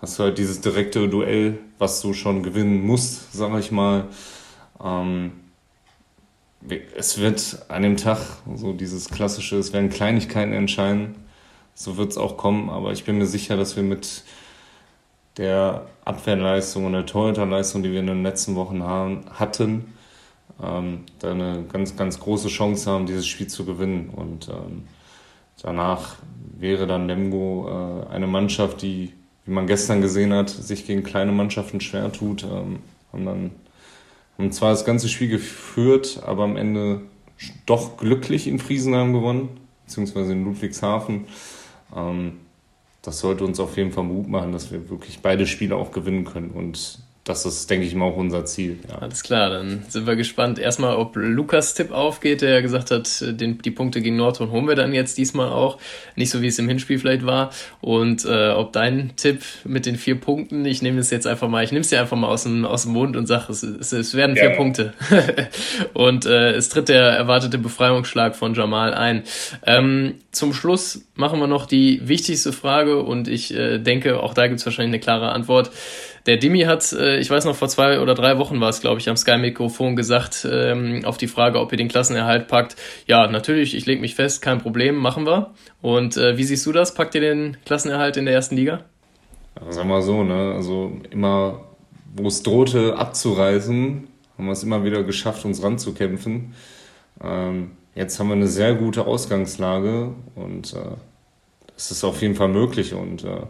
hast 0.00 0.18
du 0.18 0.24
halt 0.24 0.38
dieses 0.38 0.60
direkte 0.60 1.08
Duell, 1.08 1.58
was 1.78 2.00
du 2.00 2.12
schon 2.12 2.42
gewinnen 2.42 2.86
musst, 2.86 3.32
sag 3.32 3.58
ich 3.58 3.70
mal. 3.70 4.04
Ähm, 4.82 5.32
es 6.96 7.18
wird 7.18 7.66
an 7.68 7.82
dem 7.82 7.96
Tag 7.96 8.18
so 8.54 8.72
dieses 8.72 9.08
klassische, 9.10 9.56
es 9.56 9.72
werden 9.72 9.90
Kleinigkeiten 9.90 10.52
entscheiden. 10.52 11.16
So 11.74 11.96
wird 11.96 12.12
es 12.12 12.18
auch 12.18 12.36
kommen, 12.36 12.70
aber 12.70 12.92
ich 12.92 13.04
bin 13.04 13.18
mir 13.18 13.26
sicher, 13.26 13.56
dass 13.56 13.76
wir 13.76 13.82
mit 13.82 14.24
der 15.36 15.86
Abwehrleistung 16.04 16.84
und 16.84 16.92
der 16.92 17.06
Torhüterleistung, 17.06 17.82
die 17.82 17.92
wir 17.92 18.00
in 18.00 18.06
den 18.06 18.22
letzten 18.22 18.54
Wochen 18.54 18.82
haben, 18.82 19.24
hatten, 19.32 19.92
ähm, 20.62 21.00
da 21.18 21.32
eine 21.32 21.64
ganz, 21.64 21.96
ganz 21.96 22.20
große 22.20 22.48
Chance 22.48 22.90
haben, 22.90 23.06
dieses 23.06 23.26
Spiel 23.26 23.48
zu 23.48 23.64
gewinnen. 23.64 24.10
Und 24.10 24.48
ähm, 24.48 24.84
Danach 25.62 26.16
wäre 26.58 26.86
dann 26.86 27.06
Lemgo 27.06 27.68
äh, 27.68 28.12
eine 28.12 28.26
Mannschaft, 28.26 28.82
die, 28.82 29.12
wie 29.44 29.52
man 29.52 29.66
gestern 29.66 30.00
gesehen 30.00 30.32
hat, 30.32 30.50
sich 30.50 30.86
gegen 30.86 31.02
kleine 31.02 31.32
Mannschaften 31.32 31.80
schwer 31.80 32.12
tut. 32.12 32.44
Ähm, 32.44 32.80
haben 33.12 33.24
dann 33.24 33.50
haben 34.38 34.52
zwar 34.52 34.70
das 34.70 34.84
ganze 34.84 35.08
Spiel 35.08 35.28
geführt, 35.28 36.20
aber 36.26 36.44
am 36.44 36.56
Ende 36.56 37.02
doch 37.66 37.96
glücklich 37.96 38.46
in 38.46 38.58
Friesenheim 38.58 39.12
gewonnen, 39.12 39.48
beziehungsweise 39.84 40.32
in 40.32 40.44
Ludwigshafen. 40.44 41.26
Ähm, 41.94 42.40
das 43.02 43.20
sollte 43.20 43.44
uns 43.44 43.60
auf 43.60 43.76
jeden 43.76 43.92
Fall 43.92 44.04
Mut 44.04 44.28
machen, 44.28 44.52
dass 44.52 44.72
wir 44.72 44.88
wirklich 44.88 45.20
beide 45.20 45.46
Spiele 45.46 45.76
auch 45.76 45.92
gewinnen 45.92 46.24
können. 46.24 46.50
Und 46.50 47.00
das 47.24 47.46
ist, 47.46 47.70
denke 47.70 47.86
ich 47.86 47.94
mal, 47.94 48.04
auch 48.04 48.18
unser 48.18 48.44
Ziel. 48.44 48.78
Ja. 48.86 48.98
Alles 48.98 49.22
klar, 49.22 49.48
dann 49.48 49.82
sind 49.88 50.06
wir 50.06 50.14
gespannt. 50.14 50.58
Erstmal, 50.58 50.96
ob 50.96 51.16
Lukas 51.16 51.72
Tipp 51.72 51.90
aufgeht, 51.90 52.42
der 52.42 52.50
ja 52.50 52.60
gesagt 52.60 52.90
hat, 52.90 53.08
den, 53.22 53.58
die 53.58 53.70
Punkte 53.70 54.02
gegen 54.02 54.16
Nordhorn 54.16 54.50
holen 54.50 54.68
wir 54.68 54.74
dann 54.74 54.92
jetzt 54.92 55.16
diesmal 55.16 55.48
auch. 55.48 55.78
Nicht 56.16 56.28
so, 56.28 56.42
wie 56.42 56.48
es 56.48 56.58
im 56.58 56.68
Hinspiel 56.68 56.98
vielleicht 56.98 57.24
war. 57.24 57.50
Und 57.80 58.26
äh, 58.26 58.50
ob 58.50 58.74
dein 58.74 59.16
Tipp 59.16 59.40
mit 59.64 59.86
den 59.86 59.96
vier 59.96 60.20
Punkten, 60.20 60.66
ich 60.66 60.82
nehme 60.82 61.00
es 61.00 61.08
jetzt 61.08 61.26
einfach 61.26 61.48
mal, 61.48 61.64
ich 61.64 61.72
nehme 61.72 61.80
es 61.80 61.88
dir 61.88 61.98
einfach 61.98 62.18
mal 62.18 62.28
aus 62.28 62.42
dem, 62.42 62.66
aus 62.66 62.82
dem 62.82 62.92
Mund 62.92 63.16
und 63.16 63.26
sage, 63.26 63.50
es, 63.50 63.62
es, 63.62 63.92
es 63.92 64.14
werden 64.14 64.36
vier 64.36 64.50
ja. 64.50 64.56
Punkte. 64.56 64.92
und 65.94 66.26
äh, 66.26 66.52
es 66.52 66.68
tritt 66.68 66.90
der 66.90 67.04
erwartete 67.04 67.56
Befreiungsschlag 67.56 68.36
von 68.36 68.52
Jamal 68.52 68.92
ein. 68.92 69.22
Ähm, 69.64 70.16
zum 70.30 70.52
Schluss 70.52 71.06
machen 71.14 71.40
wir 71.40 71.46
noch 71.46 71.64
die 71.64 72.06
wichtigste 72.06 72.52
Frage 72.52 73.02
und 73.02 73.28
ich 73.28 73.54
äh, 73.54 73.78
denke, 73.78 74.20
auch 74.20 74.34
da 74.34 74.46
gibt 74.46 74.60
es 74.60 74.66
wahrscheinlich 74.66 74.94
eine 74.94 75.00
klare 75.00 75.32
Antwort. 75.32 75.70
Der 76.26 76.38
Dimi 76.38 76.62
hat, 76.62 76.90
äh, 76.92 77.18
ich 77.18 77.28
weiß 77.28 77.44
noch, 77.44 77.54
vor 77.54 77.68
zwei 77.68 78.00
oder 78.00 78.14
drei 78.14 78.38
Wochen 78.38 78.58
war 78.60 78.70
es, 78.70 78.80
glaube 78.80 78.98
ich, 78.98 79.10
am 79.10 79.16
Sky-Mikrofon 79.16 79.94
gesagt, 79.94 80.48
ähm, 80.50 81.04
auf 81.04 81.18
die 81.18 81.26
Frage, 81.26 81.60
ob 81.60 81.70
ihr 81.72 81.76
den 81.76 81.88
Klassenerhalt 81.88 82.48
packt. 82.48 82.76
Ja, 83.06 83.26
natürlich, 83.26 83.74
ich 83.74 83.84
lege 83.84 84.00
mich 84.00 84.14
fest, 84.14 84.40
kein 84.40 84.58
Problem, 84.58 84.96
machen 84.96 85.26
wir. 85.26 85.52
Und 85.82 86.16
äh, 86.16 86.38
wie 86.38 86.44
siehst 86.44 86.64
du 86.64 86.72
das? 86.72 86.94
Packt 86.94 87.14
ihr 87.14 87.20
den 87.20 87.58
Klassenerhalt 87.66 88.16
in 88.16 88.24
der 88.24 88.32
ersten 88.32 88.56
Liga? 88.56 88.84
Ja, 89.60 89.70
sagen 89.70 89.88
wir 89.88 90.00
so, 90.00 90.24
ne? 90.24 90.54
Also 90.54 90.92
immer, 91.10 91.60
wo 92.16 92.26
es 92.26 92.42
drohte 92.42 92.96
abzureißen, 92.96 94.08
haben 94.38 94.46
wir 94.46 94.52
es 94.52 94.62
immer 94.62 94.82
wieder 94.82 95.02
geschafft, 95.02 95.44
uns 95.44 95.62
ranzukämpfen. 95.62 96.54
Ähm, 97.22 97.72
jetzt 97.94 98.18
haben 98.18 98.28
wir 98.28 98.34
eine 98.34 98.48
sehr 98.48 98.74
gute 98.74 99.06
Ausgangslage 99.06 100.14
und 100.34 100.72
äh, 100.72 100.96
es 101.76 101.90
ist 101.90 102.02
auf 102.02 102.22
jeden 102.22 102.34
Fall 102.34 102.48
möglich 102.48 102.94
und 102.94 103.24
äh, 103.24 103.42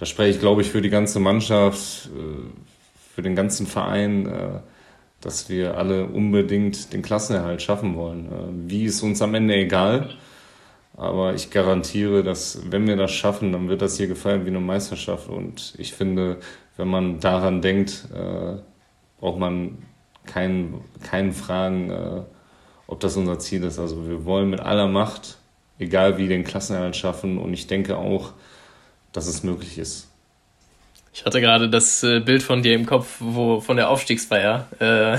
da 0.00 0.06
spreche 0.06 0.30
ich, 0.30 0.40
glaube 0.40 0.62
ich, 0.62 0.70
für 0.70 0.80
die 0.80 0.88
ganze 0.88 1.20
Mannschaft, 1.20 2.06
äh, 2.06 2.48
für 3.14 3.20
den 3.20 3.36
ganzen 3.36 3.66
Verein, 3.66 4.24
äh, 4.24 4.60
dass 5.20 5.50
wir 5.50 5.76
alle 5.76 6.06
unbedingt 6.06 6.94
den 6.94 7.02
Klassenerhalt 7.02 7.60
schaffen 7.60 7.96
wollen. 7.96 8.24
Äh, 8.24 8.70
wie 8.70 8.84
ist 8.86 9.02
uns 9.02 9.20
am 9.20 9.34
Ende 9.34 9.56
egal. 9.56 10.08
Aber 10.96 11.34
ich 11.34 11.50
garantiere, 11.50 12.22
dass 12.22 12.62
wenn 12.70 12.86
wir 12.86 12.96
das 12.96 13.12
schaffen, 13.12 13.52
dann 13.52 13.68
wird 13.68 13.82
das 13.82 13.98
hier 13.98 14.06
gefeiert 14.06 14.46
wie 14.46 14.48
eine 14.48 14.60
Meisterschaft. 14.60 15.28
Und 15.28 15.74
ich 15.76 15.92
finde, 15.92 16.38
wenn 16.78 16.88
man 16.88 17.20
daran 17.20 17.62
denkt, 17.62 18.06
braucht 19.18 19.38
man 19.38 19.78
keinen, 20.26 20.82
keinen 21.02 21.32
Fragen, 21.32 22.26
ob 22.86 23.00
das 23.00 23.16
unser 23.16 23.38
Ziel 23.38 23.64
ist. 23.64 23.78
Also 23.78 24.08
wir 24.08 24.26
wollen 24.26 24.50
mit 24.50 24.60
aller 24.60 24.88
Macht, 24.88 25.38
egal 25.78 26.18
wie, 26.18 26.28
den 26.28 26.44
Klassenerhalt 26.44 26.96
schaffen. 26.96 27.38
Und 27.38 27.54
ich 27.54 27.66
denke 27.66 27.96
auch, 27.96 28.34
dass 29.12 29.26
es 29.26 29.42
möglich 29.42 29.78
ist. 29.78 30.09
Ich 31.12 31.24
hatte 31.24 31.40
gerade 31.40 31.68
das 31.68 32.04
äh, 32.04 32.20
Bild 32.20 32.40
von 32.40 32.62
dir 32.62 32.72
im 32.72 32.86
Kopf, 32.86 33.16
wo 33.18 33.60
von 33.60 33.76
der 33.76 33.90
Aufstiegsfeier. 33.90 34.68
Äh, 34.78 35.18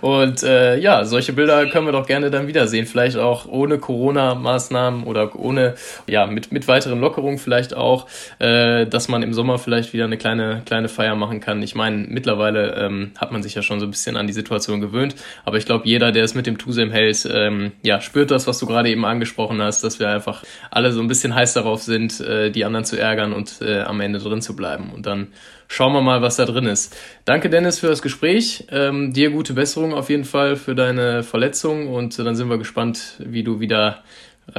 und 0.00 0.42
äh, 0.42 0.78
ja, 0.78 1.04
solche 1.04 1.34
Bilder 1.34 1.66
können 1.66 1.86
wir 1.86 1.92
doch 1.92 2.06
gerne 2.06 2.30
dann 2.30 2.48
wiedersehen. 2.48 2.86
Vielleicht 2.86 3.18
auch 3.18 3.44
ohne 3.46 3.78
Corona-Maßnahmen 3.78 5.04
oder 5.04 5.38
ohne, 5.38 5.74
ja, 6.08 6.26
mit, 6.26 6.52
mit 6.52 6.68
weiteren 6.68 7.00
Lockerungen 7.00 7.36
vielleicht 7.36 7.76
auch, 7.76 8.06
äh, 8.38 8.86
dass 8.86 9.08
man 9.08 9.22
im 9.22 9.34
Sommer 9.34 9.58
vielleicht 9.58 9.92
wieder 9.92 10.04
eine 10.04 10.16
kleine, 10.16 10.62
kleine 10.64 10.88
Feier 10.88 11.16
machen 11.16 11.40
kann. 11.40 11.62
Ich 11.62 11.74
meine, 11.74 12.06
mittlerweile 12.08 12.76
ähm, 12.76 13.10
hat 13.18 13.32
man 13.32 13.42
sich 13.42 13.54
ja 13.54 13.60
schon 13.60 13.78
so 13.78 13.86
ein 13.86 13.90
bisschen 13.90 14.16
an 14.16 14.26
die 14.26 14.32
Situation 14.32 14.80
gewöhnt. 14.80 15.16
Aber 15.44 15.58
ich 15.58 15.66
glaube, 15.66 15.86
jeder, 15.86 16.12
der 16.12 16.24
es 16.24 16.34
mit 16.34 16.46
dem 16.46 16.56
Tusem 16.56 16.90
hält, 16.90 17.28
ähm, 17.30 17.72
ja, 17.82 18.00
spürt 18.00 18.30
das, 18.30 18.46
was 18.46 18.58
du 18.58 18.64
gerade 18.64 18.88
eben 18.88 19.04
angesprochen 19.04 19.60
hast, 19.60 19.84
dass 19.84 20.00
wir 20.00 20.08
einfach 20.08 20.44
alle 20.70 20.92
so 20.92 21.00
ein 21.02 21.08
bisschen 21.08 21.34
heiß 21.34 21.52
darauf 21.52 21.82
sind, 21.82 22.20
äh, 22.20 22.50
die 22.50 22.64
anderen 22.64 22.86
zu 22.86 22.98
ärgern 22.98 23.34
und 23.34 23.60
am 23.66 24.00
Ende 24.00 24.18
drin 24.18 24.40
zu 24.46 24.56
bleiben. 24.56 24.90
Und 24.94 25.04
dann 25.06 25.28
schauen 25.68 25.92
wir 25.92 26.00
mal, 26.00 26.22
was 26.22 26.36
da 26.36 26.44
drin 26.44 26.66
ist. 26.66 26.96
Danke, 27.24 27.50
Dennis, 27.50 27.80
für 27.80 27.88
das 27.88 28.00
Gespräch. 28.00 28.66
Ähm, 28.70 29.12
dir 29.12 29.30
gute 29.30 29.52
Besserung 29.52 29.92
auf 29.92 30.08
jeden 30.08 30.24
Fall 30.24 30.56
für 30.56 30.74
deine 30.74 31.22
Verletzung. 31.22 31.92
Und 31.92 32.18
dann 32.18 32.34
sind 32.36 32.48
wir 32.48 32.58
gespannt, 32.58 33.16
wie 33.18 33.42
du 33.42 33.60
wieder 33.60 34.02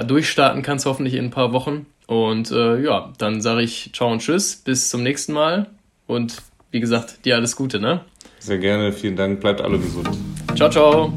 durchstarten 0.05 0.61
kannst, 0.61 0.85
hoffentlich 0.85 1.15
in 1.15 1.25
ein 1.25 1.31
paar 1.31 1.53
Wochen. 1.53 1.85
Und 2.07 2.51
äh, 2.51 2.81
ja, 2.81 3.13
dann 3.17 3.41
sage 3.41 3.61
ich 3.61 3.91
ciao 3.93 4.11
und 4.11 4.19
tschüss. 4.19 4.55
Bis 4.57 4.89
zum 4.89 5.03
nächsten 5.03 5.33
Mal. 5.33 5.67
Und 6.05 6.37
wie 6.71 6.79
gesagt, 6.79 7.25
dir 7.25 7.35
alles 7.35 7.55
Gute, 7.55 7.79
ne? 7.79 8.01
Sehr 8.39 8.59
gerne, 8.59 8.91
vielen 8.93 9.15
Dank. 9.15 9.39
Bleibt 9.39 9.61
alle 9.61 9.79
gesund. 9.79 10.09
Ciao, 10.55 10.69
ciao. 10.69 11.13